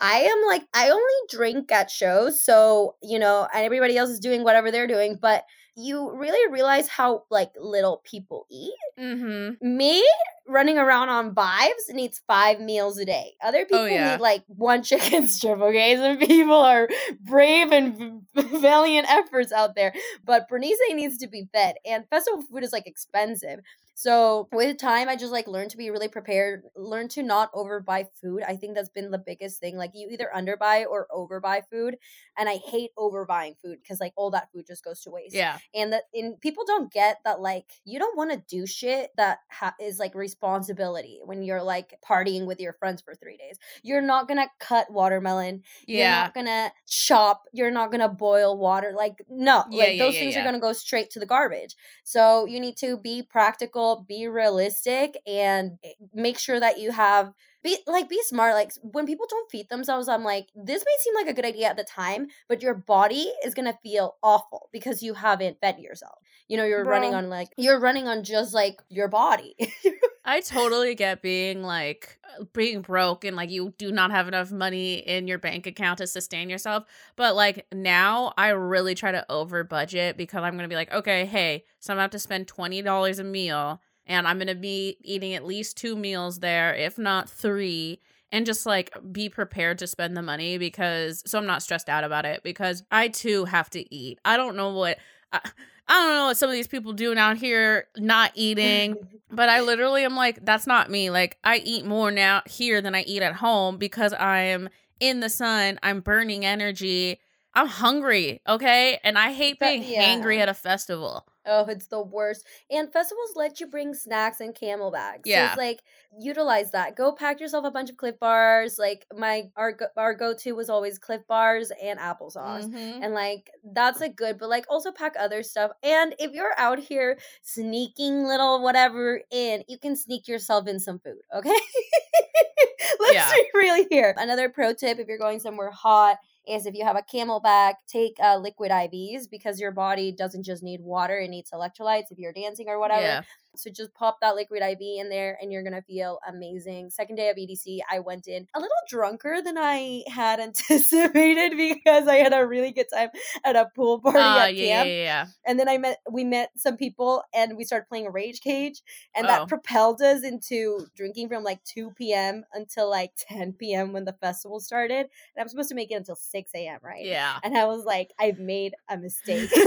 I 0.00 0.20
am 0.20 0.46
like 0.46 0.62
I 0.74 0.90
only 0.90 1.14
drink 1.28 1.70
at 1.70 1.90
shows, 1.90 2.40
so 2.40 2.96
you 3.02 3.18
know, 3.18 3.46
and 3.52 3.64
everybody 3.64 3.96
else 3.96 4.10
is 4.10 4.20
doing 4.20 4.42
whatever 4.42 4.70
they're 4.70 4.86
doing, 4.86 5.18
but 5.20 5.44
you 5.76 6.10
really 6.14 6.52
realize 6.52 6.88
how 6.88 7.24
like 7.30 7.52
little 7.58 8.02
people 8.04 8.46
eat. 8.50 8.74
Mm-hmm. 8.98 9.76
Me 9.76 10.04
running 10.46 10.78
around 10.78 11.08
on 11.08 11.34
vibes 11.34 11.90
needs 11.90 12.20
five 12.26 12.60
meals 12.60 12.98
a 12.98 13.04
day. 13.04 13.34
Other 13.42 13.60
oh, 13.60 13.64
people 13.64 13.78
oh, 13.78 13.86
yeah. 13.86 14.12
need 14.12 14.20
like 14.20 14.42
one 14.46 14.82
chicken 14.82 15.28
strip. 15.28 15.60
Okay, 15.60 15.96
some 15.96 16.18
people 16.18 16.56
are 16.56 16.88
brave 17.20 17.70
and 17.70 18.22
valiant 18.34 19.10
efforts 19.10 19.52
out 19.52 19.74
there, 19.74 19.92
but 20.24 20.48
Bernice 20.48 20.78
needs 20.90 21.18
to 21.18 21.28
be 21.28 21.48
fed, 21.52 21.76
and 21.84 22.08
festival 22.08 22.42
food 22.42 22.64
is 22.64 22.72
like 22.72 22.86
expensive. 22.86 23.60
So 24.00 24.48
with 24.50 24.78
time, 24.78 25.10
I 25.10 25.16
just 25.16 25.30
like 25.30 25.46
learned 25.46 25.72
to 25.72 25.76
be 25.76 25.90
really 25.90 26.08
prepared, 26.08 26.62
learn 26.74 27.08
to 27.08 27.22
not 27.22 27.52
overbuy 27.52 28.06
food. 28.18 28.42
I 28.42 28.56
think 28.56 28.74
that's 28.74 28.88
been 28.88 29.10
the 29.10 29.18
biggest 29.18 29.60
thing. 29.60 29.76
Like 29.76 29.90
you 29.92 30.08
either 30.10 30.30
underbuy 30.34 30.86
or 30.86 31.06
overbuy 31.12 31.64
food, 31.70 31.98
and 32.38 32.48
I 32.48 32.56
hate 32.56 32.92
overbuying 32.98 33.58
food 33.62 33.76
because 33.82 34.00
like 34.00 34.14
all 34.16 34.30
that 34.30 34.50
food 34.54 34.64
just 34.66 34.82
goes 34.82 35.02
to 35.02 35.10
waste. 35.10 35.34
Yeah, 35.34 35.58
and 35.74 35.92
that 35.92 36.04
in 36.14 36.36
people 36.40 36.64
don't 36.66 36.90
get 36.90 37.18
that 37.26 37.42
like 37.42 37.66
you 37.84 37.98
don't 37.98 38.16
want 38.16 38.30
to 38.30 38.42
do 38.48 38.66
shit 38.66 39.10
that 39.18 39.40
ha- 39.50 39.74
is 39.78 39.98
like 39.98 40.14
responsibility 40.14 41.20
when 41.22 41.42
you're 41.42 41.62
like 41.62 41.92
partying 42.02 42.46
with 42.46 42.58
your 42.58 42.72
friends 42.72 43.02
for 43.02 43.14
three 43.14 43.36
days. 43.36 43.58
You're 43.82 44.00
not 44.00 44.28
gonna 44.28 44.48
cut 44.60 44.90
watermelon. 44.90 45.62
Yeah, 45.86 45.98
you're 45.98 46.20
not 46.22 46.32
gonna 46.32 46.72
chop. 46.88 47.42
You're 47.52 47.70
not 47.70 47.92
gonna 47.92 48.08
boil 48.08 48.56
water. 48.56 48.94
Like 48.96 49.22
no, 49.28 49.64
yeah, 49.70 49.88
like 49.88 49.98
yeah, 49.98 50.04
those 50.04 50.14
yeah, 50.14 50.20
things 50.20 50.36
are 50.38 50.42
gonna 50.42 50.58
go 50.58 50.72
straight 50.72 51.10
to 51.10 51.20
the 51.20 51.26
garbage. 51.26 51.76
So 52.02 52.46
you 52.46 52.60
need 52.60 52.78
to 52.78 52.96
be 52.96 53.22
practical 53.22 53.89
be 53.96 54.26
realistic, 54.28 55.16
and 55.26 55.78
eh, 55.84 55.92
make 56.14 56.38
sure 56.38 56.60
that 56.60 56.78
you 56.78 56.92
have 56.92 57.32
be 57.62 57.76
like 57.86 58.08
be 58.08 58.20
smart 58.22 58.54
like 58.54 58.72
when 58.82 59.06
people 59.06 59.26
don't 59.28 59.50
feed 59.50 59.68
themselves 59.68 60.08
i'm 60.08 60.24
like 60.24 60.48
this 60.54 60.82
may 60.84 60.92
seem 61.00 61.14
like 61.14 61.26
a 61.26 61.34
good 61.34 61.44
idea 61.44 61.66
at 61.68 61.76
the 61.76 61.84
time 61.84 62.26
but 62.48 62.62
your 62.62 62.74
body 62.74 63.30
is 63.44 63.54
gonna 63.54 63.78
feel 63.82 64.16
awful 64.22 64.68
because 64.72 65.02
you 65.02 65.14
haven't 65.14 65.60
fed 65.60 65.78
yourself 65.78 66.18
you 66.48 66.56
know 66.56 66.64
you're 66.64 66.84
Bro. 66.84 66.92
running 66.92 67.14
on 67.14 67.28
like 67.28 67.48
you're 67.56 67.80
running 67.80 68.08
on 68.08 68.24
just 68.24 68.54
like 68.54 68.82
your 68.88 69.08
body 69.08 69.54
i 70.30 70.40
totally 70.40 70.94
get 70.94 71.22
being 71.22 71.62
like 71.62 72.18
uh, 72.38 72.44
being 72.52 72.80
broke 72.80 73.24
and 73.24 73.36
like 73.36 73.50
you 73.50 73.74
do 73.78 73.92
not 73.92 74.10
have 74.10 74.28
enough 74.28 74.50
money 74.50 74.94
in 74.94 75.26
your 75.28 75.38
bank 75.38 75.66
account 75.66 75.98
to 75.98 76.06
sustain 76.06 76.48
yourself 76.48 76.84
but 77.16 77.34
like 77.34 77.66
now 77.72 78.32
i 78.36 78.48
really 78.48 78.94
try 78.94 79.12
to 79.12 79.24
over 79.30 79.64
budget 79.64 80.16
because 80.16 80.42
i'm 80.42 80.56
gonna 80.56 80.68
be 80.68 80.74
like 80.74 80.92
okay 80.92 81.24
hey 81.26 81.64
so 81.78 81.92
i'm 81.92 81.96
gonna 81.96 82.02
have 82.02 82.10
to 82.10 82.18
spend 82.18 82.46
$20 82.46 83.18
a 83.18 83.24
meal 83.24 83.80
and 84.10 84.26
I'm 84.26 84.40
to 84.40 84.56
be 84.56 84.96
eating 85.02 85.34
at 85.34 85.46
least 85.46 85.76
two 85.76 85.94
meals 85.94 86.40
there, 86.40 86.74
if 86.74 86.98
not 86.98 87.30
three, 87.30 88.00
and 88.32 88.44
just 88.44 88.66
like 88.66 88.92
be 89.12 89.28
prepared 89.28 89.78
to 89.78 89.86
spend 89.86 90.16
the 90.16 90.22
money 90.22 90.58
because 90.58 91.22
so 91.26 91.38
I'm 91.38 91.46
not 91.46 91.62
stressed 91.62 91.88
out 91.88 92.02
about 92.02 92.24
it 92.24 92.42
because 92.42 92.82
I 92.90 93.06
too 93.06 93.44
have 93.44 93.70
to 93.70 93.94
eat. 93.94 94.18
I 94.24 94.36
don't 94.36 94.56
know 94.56 94.70
what 94.70 94.98
I, 95.32 95.48
I 95.90 95.94
don't 95.94 96.14
know 96.14 96.26
what 96.26 96.36
some 96.36 96.48
of 96.48 96.54
these 96.54 96.68
people 96.68 96.92
doing 96.92 97.18
out 97.18 97.36
here 97.36 97.88
not 97.96 98.30
eating, 98.36 98.96
but 99.30 99.48
I 99.48 99.60
literally 99.60 100.04
am 100.04 100.14
like 100.14 100.44
that's 100.44 100.66
not 100.66 100.88
me. 100.88 101.10
Like 101.10 101.36
I 101.42 101.56
eat 101.56 101.84
more 101.84 102.12
now 102.12 102.42
here 102.46 102.80
than 102.80 102.94
I 102.94 103.02
eat 103.02 103.22
at 103.22 103.34
home 103.34 103.76
because 103.76 104.12
I'm 104.12 104.68
in 105.00 105.18
the 105.18 105.28
sun, 105.28 105.80
I'm 105.82 106.00
burning 106.00 106.44
energy. 106.44 107.18
I'm 107.52 107.66
hungry, 107.66 108.40
okay? 108.46 109.00
And 109.02 109.18
I 109.18 109.32
hate 109.32 109.58
being 109.58 109.82
yeah. 109.82 110.04
hangry 110.04 110.38
at 110.38 110.48
a 110.48 110.54
festival. 110.54 111.26
Oh, 111.46 111.64
it's 111.66 111.86
the 111.86 112.02
worst. 112.02 112.44
And 112.70 112.92
festivals 112.92 113.32
let 113.34 113.60
you 113.60 113.66
bring 113.66 113.94
snacks 113.94 114.40
and 114.40 114.54
CamelBaks. 114.54 115.22
Yeah. 115.24 115.46
So 115.46 115.52
it's 115.52 115.58
like 115.58 115.80
utilize 116.18 116.70
that. 116.72 116.96
Go 116.96 117.12
pack 117.12 117.40
yourself 117.40 117.64
a 117.64 117.70
bunch 117.70 117.90
of 117.90 117.96
Clif 117.96 118.18
bars. 118.18 118.78
Like 118.78 119.06
my 119.16 119.50
our 119.56 119.76
our 119.96 120.14
go 120.14 120.34
to 120.34 120.52
was 120.52 120.68
always 120.68 120.98
Clif 120.98 121.26
bars 121.26 121.72
and 121.82 121.98
applesauce. 121.98 122.64
Mm-hmm. 122.64 123.02
And 123.02 123.14
like 123.14 123.50
that's 123.72 124.00
a 124.00 124.08
good, 124.08 124.38
but 124.38 124.48
like 124.48 124.66
also 124.68 124.92
pack 124.92 125.14
other 125.18 125.42
stuff. 125.42 125.70
And 125.82 126.14
if 126.18 126.32
you're 126.32 126.54
out 126.58 126.78
here 126.78 127.18
sneaking 127.42 128.24
little 128.24 128.62
whatever 128.62 129.22
in, 129.30 129.64
you 129.68 129.78
can 129.78 129.96
sneak 129.96 130.28
yourself 130.28 130.66
in 130.68 130.78
some 130.78 130.98
food, 130.98 131.20
okay? 131.34 131.48
Let's 133.00 133.14
yeah. 133.14 133.32
be 133.32 133.44
really 133.54 133.86
here. 133.90 134.14
Another 134.18 134.48
pro 134.48 134.74
tip 134.74 134.98
if 134.98 135.08
you're 135.08 135.18
going 135.18 135.40
somewhere 135.40 135.70
hot 135.70 136.18
is 136.46 136.66
if 136.66 136.74
you 136.74 136.84
have 136.84 136.96
a 136.96 137.02
CamelBak, 137.02 137.74
take 137.86 138.16
uh, 138.22 138.36
liquid 138.36 138.70
IVs 138.70 139.28
because 139.30 139.60
your 139.60 139.72
body 139.72 140.12
doesn't 140.12 140.44
just 140.44 140.62
need 140.62 140.80
water, 140.80 141.18
it 141.18 141.28
needs 141.28 141.50
electrolytes 141.50 142.10
if 142.10 142.18
you're 142.18 142.32
dancing 142.32 142.68
or 142.68 142.78
whatever. 142.78 143.02
Yeah. 143.02 143.22
So 143.56 143.70
just 143.70 143.94
pop 143.94 144.18
that 144.20 144.34
liquid 144.34 144.62
IV 144.62 144.78
in 144.80 145.08
there 145.08 145.38
and 145.40 145.52
you're 145.52 145.62
going 145.62 145.74
to 145.74 145.82
feel 145.82 146.18
amazing. 146.28 146.90
Second 146.90 147.16
day 147.16 147.30
of 147.30 147.36
EDC, 147.36 147.78
I 147.90 147.98
went 147.98 148.28
in 148.28 148.46
a 148.54 148.60
little 148.60 148.70
drunker 148.88 149.42
than 149.42 149.56
I 149.58 150.04
had 150.08 150.40
anticipated 150.40 151.56
because 151.56 152.08
I 152.08 152.16
had 152.16 152.32
a 152.32 152.46
really 152.46 152.72
good 152.72 152.86
time 152.92 153.10
at 153.44 153.56
a 153.56 153.70
pool 153.74 154.00
party 154.00 154.18
uh, 154.18 154.38
at 154.38 154.54
yeah, 154.54 154.66
camp. 154.66 154.88
Yeah, 154.88 154.94
yeah, 154.94 155.26
And 155.46 155.58
then 155.58 155.68
I 155.68 155.78
met 155.78 155.98
we 156.10 156.24
met 156.24 156.50
some 156.56 156.76
people 156.76 157.22
and 157.34 157.56
we 157.56 157.64
started 157.64 157.88
playing 157.88 158.10
rage 158.12 158.40
cage 158.40 158.82
and 159.14 159.26
oh. 159.26 159.28
that 159.28 159.48
propelled 159.48 160.00
us 160.00 160.22
into 160.22 160.86
drinking 160.96 161.28
from 161.28 161.44
like 161.44 161.62
2 161.64 161.92
p.m. 161.96 162.44
until 162.54 162.88
like 162.88 163.12
10 163.28 163.54
p.m. 163.54 163.92
when 163.92 164.04
the 164.04 164.14
festival 164.14 164.60
started. 164.60 165.06
And 165.36 165.40
I'm 165.40 165.48
supposed 165.48 165.68
to 165.70 165.74
make 165.74 165.90
it 165.90 165.94
until 165.94 166.16
6 166.16 166.50
a.m., 166.54 166.78
right? 166.82 167.04
Yeah. 167.04 167.38
And 167.42 167.56
I 167.56 167.66
was 167.66 167.84
like, 167.84 168.12
I've 168.18 168.38
made 168.38 168.74
a 168.88 168.96
mistake. 168.96 169.50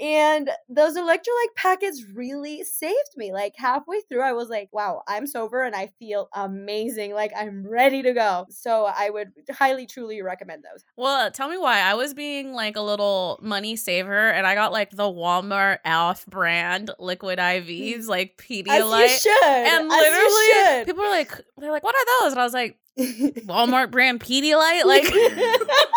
and 0.00 0.50
those 0.68 0.96
electrolyte 0.96 1.54
packets 1.56 2.04
really 2.14 2.64
saved 2.64 3.14
me. 3.16 3.32
Like 3.32 3.54
halfway 3.56 4.00
through, 4.08 4.22
I 4.22 4.32
was 4.32 4.48
like, 4.48 4.68
wow, 4.72 5.02
I'm 5.08 5.26
sober 5.26 5.62
and 5.62 5.74
I 5.74 5.88
feel 5.98 6.28
amazing. 6.34 7.14
Like 7.14 7.32
I'm 7.36 7.66
ready 7.66 8.02
to 8.02 8.12
go. 8.12 8.46
So 8.50 8.84
I 8.84 9.10
would 9.10 9.32
highly, 9.50 9.86
truly 9.86 10.22
recommend 10.22 10.64
those. 10.64 10.84
Well, 10.96 11.30
tell 11.30 11.48
me 11.48 11.58
why. 11.58 11.80
I 11.80 11.94
was 11.94 12.14
being 12.14 12.52
like 12.52 12.76
a 12.76 12.82
little 12.82 13.38
money 13.42 13.76
saver 13.76 14.30
and 14.30 14.46
I 14.46 14.54
got 14.54 14.72
like 14.72 14.90
the 14.90 15.04
Walmart 15.04 15.78
off 15.84 16.26
brand 16.26 16.90
liquid 16.98 17.38
IVs, 17.38 18.04
mm. 18.04 18.08
like 18.08 18.36
Pedialyte. 18.36 19.04
As 19.04 19.24
you 19.24 19.30
should. 19.30 19.44
And 19.44 19.88
literally, 19.88 20.84
people 20.84 21.04
are 21.04 21.10
like, 21.10 21.32
they're 21.58 21.72
like, 21.72 21.82
what 21.82 21.94
are 21.94 22.20
those? 22.20 22.32
And 22.32 22.40
I 22.40 22.44
was 22.44 22.54
like, 22.54 22.78
Walmart 22.98 23.90
brand 23.90 24.20
Pedialyte? 24.20 24.84
Like, 24.84 25.04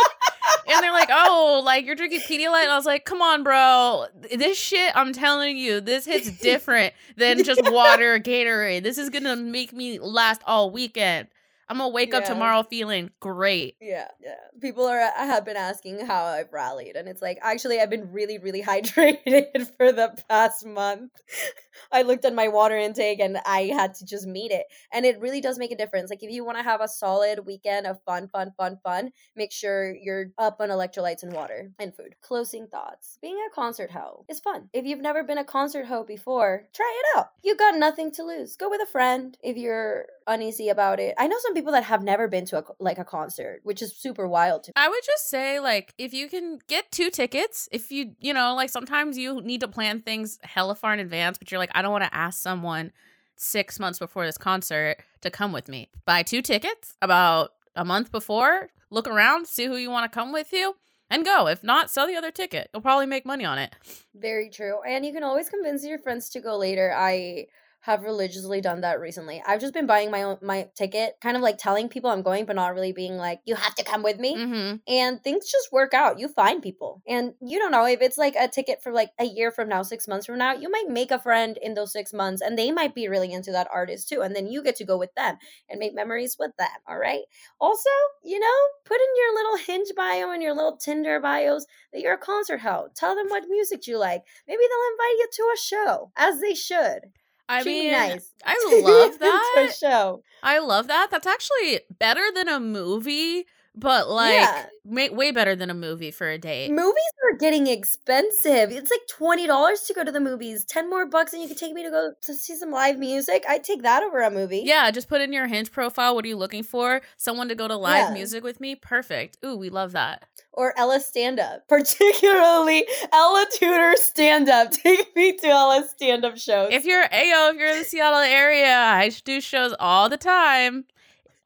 and 0.71 0.83
they're 0.83 0.91
like, 0.91 1.09
oh, 1.11 1.61
like 1.65 1.85
you're 1.85 1.95
drinking 1.95 2.21
Pedialyte. 2.21 2.63
And 2.63 2.71
I 2.71 2.75
was 2.75 2.85
like, 2.85 3.05
come 3.05 3.21
on, 3.21 3.43
bro. 3.43 4.05
This 4.35 4.57
shit, 4.57 4.95
I'm 4.95 5.13
telling 5.13 5.57
you, 5.57 5.81
this 5.81 6.05
hits 6.05 6.31
different 6.31 6.93
than 7.17 7.43
just 7.43 7.61
water 7.71 8.15
or 8.15 8.19
Gatorade. 8.19 8.83
This 8.83 8.97
is 8.97 9.09
going 9.09 9.23
to 9.23 9.35
make 9.35 9.73
me 9.73 9.99
last 9.99 10.41
all 10.45 10.71
weekend. 10.71 11.27
I'm 11.69 11.77
gonna 11.77 11.89
wake 11.89 12.15
up 12.15 12.25
tomorrow 12.25 12.63
feeling 12.63 13.11
great. 13.19 13.75
Yeah, 13.79 14.07
yeah. 14.19 14.33
People 14.59 14.85
are 14.85 14.99
I 14.99 15.25
have 15.25 15.45
been 15.45 15.55
asking 15.55 16.03
how 16.03 16.25
I've 16.25 16.51
rallied, 16.51 16.95
and 16.95 17.07
it's 17.07 17.21
like 17.21 17.37
actually 17.43 17.79
I've 17.79 17.91
been 17.91 18.11
really, 18.11 18.39
really 18.39 18.63
hydrated 18.69 19.69
for 19.77 19.91
the 19.91 20.17
past 20.27 20.65
month. 20.65 21.11
I 21.91 22.01
looked 22.01 22.25
at 22.25 22.33
my 22.33 22.47
water 22.47 22.75
intake 22.75 23.19
and 23.19 23.37
I 23.45 23.71
had 23.73 23.93
to 23.95 24.05
just 24.05 24.25
meet 24.25 24.51
it, 24.51 24.65
and 24.91 25.05
it 25.05 25.19
really 25.19 25.41
does 25.41 25.59
make 25.59 25.71
a 25.71 25.77
difference. 25.77 26.09
Like 26.09 26.23
if 26.23 26.31
you 26.31 26.43
want 26.43 26.57
to 26.57 26.63
have 26.63 26.81
a 26.81 26.87
solid 26.87 27.45
weekend 27.45 27.85
of 27.85 28.01
fun, 28.03 28.27
fun, 28.29 28.51
fun, 28.57 28.79
fun, 28.83 29.11
make 29.35 29.51
sure 29.51 29.95
you're 29.95 30.31
up 30.39 30.57
on 30.59 30.69
electrolytes 30.69 31.21
and 31.21 31.33
water 31.33 31.71
and 31.77 31.95
food. 31.95 32.15
Closing 32.21 32.65
thoughts: 32.65 33.19
Being 33.21 33.37
a 33.47 33.53
concert 33.53 33.91
hoe 33.91 34.25
is 34.27 34.39
fun. 34.39 34.69
If 34.73 34.85
you've 34.85 35.01
never 35.01 35.23
been 35.23 35.37
a 35.37 35.45
concert 35.45 35.85
hoe 35.85 36.03
before, 36.03 36.63
try 36.73 36.99
it 36.99 37.19
out. 37.19 37.27
You've 37.43 37.59
got 37.59 37.77
nothing 37.77 38.11
to 38.13 38.23
lose. 38.23 38.55
Go 38.55 38.71
with 38.71 38.81
a 38.81 38.91
friend 38.91 39.37
if 39.43 39.55
you're 39.55 40.07
uneasy 40.29 40.69
about 40.69 40.99
it. 40.99 41.15
I 41.17 41.27
know 41.27 41.37
some 41.41 41.53
people 41.53 41.73
that 41.73 41.83
have 41.83 42.03
never 42.03 42.27
been 42.27 42.45
to 42.47 42.59
a 42.59 42.63
like 42.79 42.97
a 42.97 43.03
concert, 43.03 43.61
which 43.63 43.81
is 43.81 43.95
super 43.95 44.27
wild 44.27 44.63
to 44.63 44.69
me. 44.69 44.73
I 44.75 44.87
would 44.87 45.03
just 45.05 45.29
say, 45.29 45.59
like, 45.59 45.93
if 45.97 46.13
you 46.13 46.29
can 46.29 46.59
get 46.67 46.91
two 46.91 47.09
tickets, 47.09 47.67
if 47.71 47.91
you, 47.91 48.15
you 48.19 48.33
know, 48.33 48.55
like 48.55 48.69
sometimes 48.69 49.17
you 49.17 49.41
need 49.41 49.61
to 49.61 49.67
plan 49.67 50.01
things 50.01 50.39
hella 50.43 50.75
far 50.75 50.93
in 50.93 50.99
advance, 50.99 51.37
but 51.37 51.51
you're 51.51 51.59
like, 51.59 51.71
I 51.73 51.81
don't 51.81 51.91
want 51.91 52.05
to 52.05 52.15
ask 52.15 52.41
someone 52.41 52.91
six 53.35 53.79
months 53.79 53.99
before 53.99 54.25
this 54.25 54.37
concert 54.37 54.97
to 55.21 55.31
come 55.31 55.51
with 55.51 55.67
me. 55.67 55.89
Buy 56.05 56.23
two 56.23 56.41
tickets 56.41 56.95
about 57.01 57.51
a 57.75 57.85
month 57.85 58.11
before, 58.11 58.69
look 58.89 59.07
around, 59.07 59.47
see 59.47 59.65
who 59.65 59.75
you 59.75 59.89
want 59.89 60.11
to 60.11 60.15
come 60.15 60.31
with 60.31 60.51
you, 60.53 60.75
and 61.09 61.25
go. 61.25 61.47
If 61.47 61.63
not, 61.63 61.89
sell 61.89 62.05
the 62.05 62.15
other 62.15 62.31
ticket. 62.31 62.69
You'll 62.73 62.81
probably 62.81 63.05
make 63.05 63.25
money 63.25 63.45
on 63.45 63.57
it. 63.57 63.73
Very 64.13 64.49
true. 64.49 64.81
And 64.87 65.05
you 65.05 65.13
can 65.13 65.23
always 65.23 65.49
convince 65.49 65.85
your 65.85 65.99
friends 65.99 66.29
to 66.31 66.39
go 66.39 66.57
later. 66.57 66.93
I 66.95 67.47
have 67.81 68.03
religiously 68.03 68.59
done 68.59 68.81
that 68.81 68.99
recently. 68.99 69.41
I've 69.47 69.61
just 69.61 69.73
been 69.73 69.85
buying 69.85 70.11
my 70.11 70.23
own 70.23 70.37
my 70.41 70.67
ticket, 70.75 71.15
kind 71.21 71.37
of 71.37 71.41
like 71.41 71.57
telling 71.57 71.87
people 71.87 72.09
I'm 72.09 72.21
going, 72.21 72.45
but 72.45 72.55
not 72.55 72.73
really 72.73 72.91
being 72.91 73.15
like, 73.15 73.39
you 73.45 73.55
have 73.55 73.75
to 73.75 73.83
come 73.83 74.03
with 74.03 74.19
me. 74.19 74.35
Mm-hmm. 74.35 74.75
And 74.87 75.23
things 75.23 75.49
just 75.49 75.71
work 75.71 75.93
out. 75.93 76.19
You 76.19 76.27
find 76.27 76.61
people. 76.61 77.01
And 77.07 77.33
you 77.41 77.57
don't 77.57 77.71
know 77.71 77.85
if 77.85 78.01
it's 78.01 78.17
like 78.17 78.35
a 78.37 78.47
ticket 78.47 78.83
for 78.83 78.91
like 78.91 79.11
a 79.19 79.23
year 79.23 79.51
from 79.51 79.69
now, 79.69 79.81
six 79.83 80.07
months 80.07 80.25
from 80.25 80.37
now, 80.37 80.53
you 80.53 80.69
might 80.69 80.89
make 80.89 81.11
a 81.11 81.19
friend 81.19 81.57
in 81.61 81.73
those 81.73 81.93
six 81.93 82.13
months 82.13 82.41
and 82.41 82.57
they 82.57 82.71
might 82.71 82.93
be 82.93 83.07
really 83.07 83.31
into 83.31 83.51
that 83.51 83.69
artist 83.73 84.09
too. 84.09 84.21
And 84.21 84.35
then 84.35 84.47
you 84.47 84.61
get 84.61 84.75
to 84.77 84.85
go 84.85 84.97
with 84.97 85.13
them 85.15 85.37
and 85.69 85.79
make 85.79 85.95
memories 85.95 86.35
with 86.37 86.51
them. 86.57 86.67
All 86.87 86.97
right. 86.97 87.21
Also, 87.61 87.89
you 88.23 88.39
know, 88.39 88.47
put 88.85 88.99
in 88.99 89.07
your 89.15 89.33
little 89.35 89.57
hinge 89.57 89.89
bio 89.95 90.31
and 90.31 90.43
your 90.43 90.53
little 90.53 90.77
Tinder 90.77 91.19
bios 91.19 91.65
that 91.93 92.01
you're 92.01 92.13
a 92.13 92.17
concert 92.17 92.59
hoe. 92.59 92.89
Tell 92.95 93.15
them 93.15 93.27
what 93.29 93.47
music 93.47 93.87
you 93.87 93.97
like. 93.97 94.23
Maybe 94.47 94.61
they'll 94.61 94.91
invite 94.91 95.17
you 95.19 95.27
to 95.33 95.43
a 95.53 95.57
show, 95.57 96.11
as 96.17 96.41
they 96.41 96.53
should. 96.53 97.11
I 97.49 97.63
mean, 97.63 97.91
nice. 97.91 98.31
I 98.45 98.81
love 98.83 99.19
that. 99.19 99.73
show. 99.77 100.21
I 100.43 100.59
love 100.59 100.87
that. 100.87 101.07
That's 101.11 101.27
actually 101.27 101.81
better 101.99 102.31
than 102.33 102.47
a 102.47 102.59
movie, 102.59 103.45
but 103.75 104.09
like 104.09 104.33
Yeah. 104.33 104.65
way 105.11 105.31
better 105.31 105.55
than 105.55 105.69
a 105.69 105.73
movie 105.73 106.11
for 106.11 106.27
a 106.29 106.37
date. 106.37 106.71
Movies 106.71 106.93
are 107.31 107.37
getting 107.37 107.67
expensive. 107.67 108.71
It's 108.71 108.89
like 108.91 109.07
twenty 109.07 109.47
dollars 109.47 109.81
to 109.81 109.93
go 109.93 110.03
to 110.03 110.11
the 110.11 110.19
movies. 110.19 110.65
Ten 110.65 110.89
more 110.89 111.05
bucks, 111.05 111.33
and 111.33 111.41
you 111.41 111.47
can 111.47 111.57
take 111.57 111.73
me 111.73 111.83
to 111.83 111.89
go 111.89 112.13
to 112.23 112.33
see 112.33 112.55
some 112.55 112.71
live 112.71 112.97
music. 112.97 113.43
I'd 113.47 113.63
take 113.63 113.83
that 113.83 114.03
over 114.03 114.19
a 114.21 114.31
movie. 114.31 114.63
Yeah, 114.65 114.89
just 114.91 115.07
put 115.07 115.21
in 115.21 115.31
your 115.33 115.47
hinge 115.47 115.71
profile. 115.71 116.15
What 116.15 116.25
are 116.25 116.27
you 116.27 116.37
looking 116.37 116.63
for? 116.63 117.01
Someone 117.17 117.47
to 117.49 117.55
go 117.55 117.67
to 117.67 117.75
live 117.77 118.07
Yeah. 118.09 118.13
music 118.13 118.43
with 118.43 118.59
me? 118.59 118.75
Perfect. 118.75 119.37
Ooh, 119.45 119.55
we 119.55 119.69
love 119.69 119.91
that. 119.93 120.23
Or 120.51 120.73
Ella 120.77 120.99
stand 120.99 121.39
up, 121.39 121.67
particularly 121.69 122.85
Ella 123.13 123.45
Tudor 123.53 123.93
stand 123.95 124.49
up. 124.49 124.71
Take 124.83 125.15
me 125.15 125.37
to 125.37 125.47
Ella 125.47 125.87
stand 125.87 126.25
up 126.25 126.37
shows. 126.37 126.69
If 126.73 126.85
you're 126.85 127.03
Ayo, 127.07 127.51
if 127.53 127.57
you're 127.57 127.69
in 127.71 127.79
the 127.79 127.85
Seattle 127.85 128.19
area, 128.19 128.75
I 128.75 129.09
do 129.23 129.39
shows 129.39 129.73
all 129.79 130.09
the 130.09 130.17
time. 130.17 130.85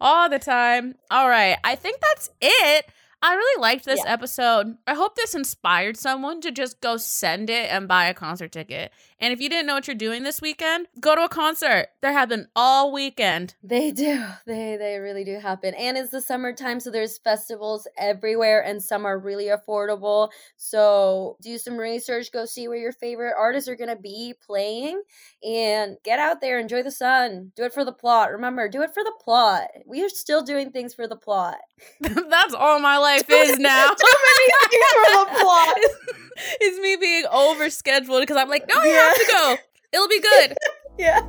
All 0.04 0.30
the 0.30 0.38
time. 0.38 0.96
All 1.10 1.30
right. 1.30 1.58
I 1.64 1.76
think 1.76 2.00
that's 2.02 2.30
it. 2.42 2.86
I 3.24 3.36
really 3.36 3.62
liked 3.62 3.86
this 3.86 4.04
Yeah. 4.04 4.12
episode. 4.12 4.78
I 4.86 4.96
hope 4.96 5.16
this 5.16 5.34
inspired 5.34 5.96
someone 5.96 6.42
to 6.42 6.52
just 6.52 6.82
go 6.82 6.98
send 6.98 7.50
it 7.50 7.72
and 7.72 7.88
buy 7.88 8.06
a 8.08 8.14
concert 8.14 8.52
ticket. 8.52 8.92
And 9.18 9.32
if 9.32 9.40
you 9.40 9.48
didn't 9.48 9.66
know 9.66 9.76
what 9.76 9.88
you're 9.88 9.96
doing 9.96 10.24
this 10.24 10.42
weekend, 10.42 10.88
go 11.00 11.16
to 11.16 11.24
a 11.24 11.30
concert. 11.30 11.88
They're 12.02 12.12
happening 12.12 12.48
all 12.54 12.92
weekend. 12.92 13.56
They 13.64 13.92
do. 13.92 14.22
They 14.46 14.76
they 14.76 14.98
really 15.00 15.24
do 15.24 15.40
happen. 15.40 15.74
And 15.76 15.98
it's 15.98 16.12
the 16.12 16.20
summertime, 16.20 16.82
so 16.82 16.92
there's 16.92 17.18
festivals 17.18 17.88
everywhere 17.98 18.62
and 18.62 18.84
some 18.84 19.06
are 19.06 19.18
really 19.18 19.46
affordable. 19.46 20.30
So 20.58 21.38
do 21.42 21.58
some 21.58 21.78
research, 21.78 22.30
go 22.34 22.44
see 22.44 22.68
where 22.68 22.78
your 22.78 22.92
favorite 22.92 23.36
artists 23.38 23.70
are 23.70 23.76
gonna 23.78 23.96
be 23.96 24.34
playing 24.46 25.02
and 25.44 25.96
get 26.04 26.20
out 26.20 26.42
there, 26.42 26.60
enjoy 26.60 26.84
the 26.84 26.92
sun. 26.92 27.54
Do 27.56 27.64
it 27.64 27.74
for 27.74 27.86
the 27.86 27.94
plot. 27.94 28.32
Remember, 28.34 28.68
do 28.68 28.82
it 28.82 28.94
for 28.94 29.04
the 29.04 29.14
plot. 29.24 29.70
We 29.86 30.04
are 30.04 30.10
still 30.10 30.42
doing 30.44 30.72
things 30.72 30.94
for 30.94 31.08
the 31.08 31.16
plot. 31.16 31.58
That's 32.02 32.54
all 32.54 32.80
my 32.80 32.98
life 32.98 33.13
is 33.18 33.60
now. 33.60 33.90
Too 33.90 34.08
many 34.28 34.54
things 34.70 34.86
for 34.94 35.12
the 35.12 35.42
plot. 35.42 35.78
it's 36.62 36.80
me 36.80 36.96
being 36.96 37.26
over 37.32 37.70
scheduled 37.70 38.22
because 38.22 38.38
I'm 38.38 38.50
like, 38.50 38.68
no, 38.68 38.76
I 38.78 38.88
have 38.88 39.16
to 39.16 39.26
go. 39.32 39.56
It'll 39.92 40.08
be 40.08 40.22
good. 40.22 40.56
Yeah. 40.96 41.22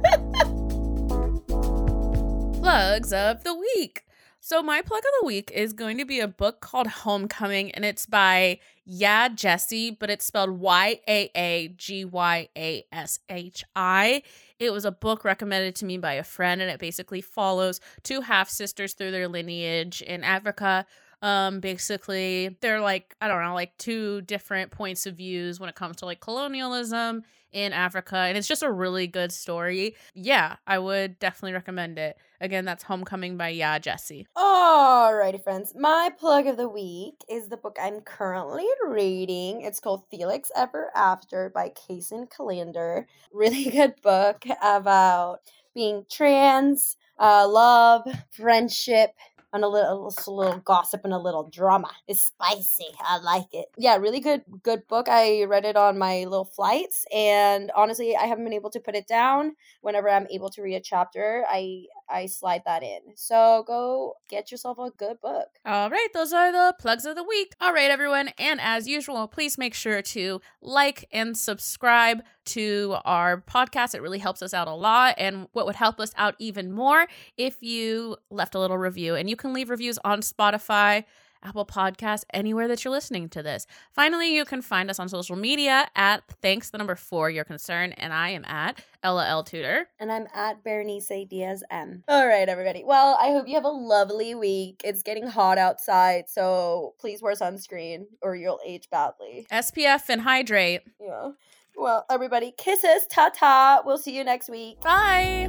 Plugs 2.60 3.14
of 3.14 3.44
the 3.44 3.54
week. 3.54 4.04
So 4.40 4.62
my 4.62 4.82
plug 4.82 4.98
of 4.98 5.20
the 5.22 5.26
week 5.26 5.50
is 5.54 5.72
going 5.72 5.96
to 5.96 6.04
be 6.04 6.20
a 6.20 6.28
book 6.28 6.60
called 6.60 6.86
Homecoming, 6.86 7.70
and 7.70 7.82
it's 7.82 8.04
by 8.04 8.58
Yaa 8.86 9.34
Gyasi, 9.34 9.98
but 9.98 10.10
it's 10.10 10.26
spelled 10.26 10.50
Y 10.50 11.00
A 11.08 11.30
A 11.34 11.68
G 11.78 12.04
Y 12.04 12.48
A 12.54 12.84
S 12.92 13.20
H 13.30 13.64
I. 13.74 14.22
It 14.58 14.70
was 14.70 14.84
a 14.84 14.92
book 14.92 15.24
recommended 15.24 15.76
to 15.76 15.86
me 15.86 15.96
by 15.96 16.12
a 16.12 16.22
friend, 16.22 16.60
and 16.60 16.70
it 16.70 16.78
basically 16.78 17.22
follows 17.22 17.80
two 18.02 18.20
half 18.20 18.50
sisters 18.50 18.92
through 18.92 19.12
their 19.12 19.28
lineage 19.28 20.02
in 20.02 20.22
Africa. 20.22 20.84
Um, 21.24 21.60
basically, 21.60 22.54
they're 22.60 22.82
like 22.82 23.16
I 23.18 23.28
don't 23.28 23.42
know, 23.42 23.54
like 23.54 23.78
two 23.78 24.20
different 24.20 24.70
points 24.70 25.06
of 25.06 25.16
views 25.16 25.58
when 25.58 25.70
it 25.70 25.74
comes 25.74 25.96
to 25.96 26.04
like 26.04 26.20
colonialism 26.20 27.22
in 27.50 27.72
Africa, 27.72 28.16
and 28.16 28.36
it's 28.36 28.46
just 28.46 28.62
a 28.62 28.70
really 28.70 29.06
good 29.06 29.32
story. 29.32 29.96
Yeah, 30.12 30.56
I 30.66 30.78
would 30.78 31.18
definitely 31.18 31.54
recommend 31.54 31.98
it. 31.98 32.18
Again, 32.42 32.66
that's 32.66 32.82
Homecoming 32.82 33.38
by 33.38 33.54
Yaa 33.54 33.80
Gyasi. 33.80 34.26
Alrighty, 34.36 35.42
friends. 35.42 35.72
My 35.74 36.10
plug 36.18 36.46
of 36.46 36.58
the 36.58 36.68
week 36.68 37.14
is 37.30 37.48
the 37.48 37.56
book 37.56 37.78
I'm 37.80 38.02
currently 38.02 38.66
reading. 38.86 39.62
It's 39.62 39.80
called 39.80 40.04
Felix 40.10 40.50
Ever 40.54 40.90
After 40.94 41.50
by 41.54 41.70
Kacen 41.70 42.28
Callender. 42.28 43.06
Really 43.32 43.70
good 43.70 43.94
book 44.02 44.44
about 44.62 45.38
being 45.74 46.04
trans, 46.10 46.96
uh, 47.18 47.48
love, 47.48 48.06
friendship, 48.30 49.10
and 49.54 49.64
a 49.64 49.68
little, 49.68 50.12
a 50.26 50.30
little 50.30 50.58
gossip 50.58 51.02
and 51.04 51.14
a 51.14 51.18
little 51.18 51.48
drama. 51.48 51.90
It's 52.06 52.22
spicy. 52.22 52.88
I 53.00 53.18
like 53.18 53.54
it. 53.54 53.66
Yeah, 53.78 53.96
really 53.96 54.20
good, 54.20 54.42
good 54.62 54.86
book. 54.88 55.08
I 55.08 55.44
read 55.44 55.64
it 55.64 55.76
on 55.76 55.96
my 55.98 56.24
little 56.24 56.44
flights, 56.44 57.06
and 57.14 57.70
honestly, 57.74 58.16
I 58.16 58.24
haven't 58.24 58.44
been 58.44 58.52
able 58.52 58.70
to 58.70 58.80
put 58.80 58.94
it 58.94 59.06
down. 59.06 59.54
Whenever 59.80 60.10
I'm 60.10 60.26
able 60.30 60.50
to 60.50 60.62
read 60.62 60.74
a 60.74 60.80
chapter, 60.80 61.44
I 61.48 61.84
I 62.08 62.26
slide 62.26 62.62
that 62.66 62.82
in. 62.82 63.00
So 63.16 63.64
go 63.66 64.14
get 64.28 64.50
yourself 64.50 64.78
a 64.78 64.90
good 64.90 65.20
book. 65.20 65.48
All 65.64 65.90
right, 65.90 66.08
those 66.12 66.32
are 66.32 66.52
the 66.52 66.74
plugs 66.78 67.04
of 67.04 67.16
the 67.16 67.22
week. 67.22 67.54
All 67.60 67.72
right, 67.72 67.90
everyone. 67.90 68.30
And 68.38 68.60
as 68.60 68.86
usual, 68.86 69.26
please 69.28 69.58
make 69.58 69.74
sure 69.74 70.02
to 70.02 70.40
like 70.60 71.06
and 71.12 71.36
subscribe 71.36 72.22
to 72.46 72.96
our 73.04 73.40
podcast. 73.40 73.94
It 73.94 74.02
really 74.02 74.18
helps 74.18 74.42
us 74.42 74.54
out 74.54 74.68
a 74.68 74.74
lot. 74.74 75.14
And 75.18 75.48
what 75.52 75.66
would 75.66 75.76
help 75.76 76.00
us 76.00 76.12
out 76.16 76.34
even 76.38 76.72
more 76.72 77.06
if 77.36 77.62
you 77.62 78.16
left 78.30 78.54
a 78.54 78.60
little 78.60 78.78
review. 78.78 79.14
And 79.14 79.30
you 79.30 79.36
can 79.36 79.52
leave 79.52 79.70
reviews 79.70 79.98
on 80.04 80.20
Spotify. 80.20 81.04
Apple 81.44 81.66
Podcasts, 81.66 82.24
anywhere 82.32 82.68
that 82.68 82.84
you're 82.84 82.92
listening 82.92 83.28
to 83.30 83.42
this. 83.42 83.66
Finally, 83.92 84.34
you 84.34 84.44
can 84.44 84.62
find 84.62 84.90
us 84.90 84.98
on 84.98 85.08
social 85.08 85.36
media 85.36 85.88
at 85.94 86.22
thanks 86.42 86.70
the 86.70 86.78
number 86.78 86.94
four 86.94 87.30
your 87.30 87.44
concern, 87.44 87.92
and 87.92 88.12
I 88.12 88.30
am 88.30 88.44
at 88.44 88.82
Ella 89.02 89.26
L 89.28 89.44
Tudor. 89.44 89.86
And 90.00 90.10
I'm 90.10 90.26
at 90.34 90.64
Berenice 90.64 91.28
Diaz 91.28 91.62
M. 91.70 92.02
All 92.08 92.26
right, 92.26 92.48
everybody. 92.48 92.82
Well, 92.84 93.18
I 93.20 93.28
hope 93.32 93.46
you 93.46 93.54
have 93.54 93.64
a 93.64 93.68
lovely 93.68 94.34
week. 94.34 94.80
It's 94.84 95.02
getting 95.02 95.26
hot 95.26 95.58
outside, 95.58 96.24
so 96.28 96.94
please 96.98 97.22
wear 97.22 97.34
sunscreen 97.34 98.06
or 98.22 98.34
you'll 98.36 98.60
age 98.64 98.88
badly. 98.90 99.46
SPF 99.52 100.08
and 100.08 100.22
hydrate. 100.22 100.82
Yeah. 101.00 101.30
Well, 101.76 102.04
everybody, 102.10 102.52
kisses. 102.56 103.06
Ta 103.10 103.30
ta. 103.34 103.82
We'll 103.84 103.98
see 103.98 104.16
you 104.16 104.24
next 104.24 104.48
week. 104.48 104.80
Bye. 104.80 105.48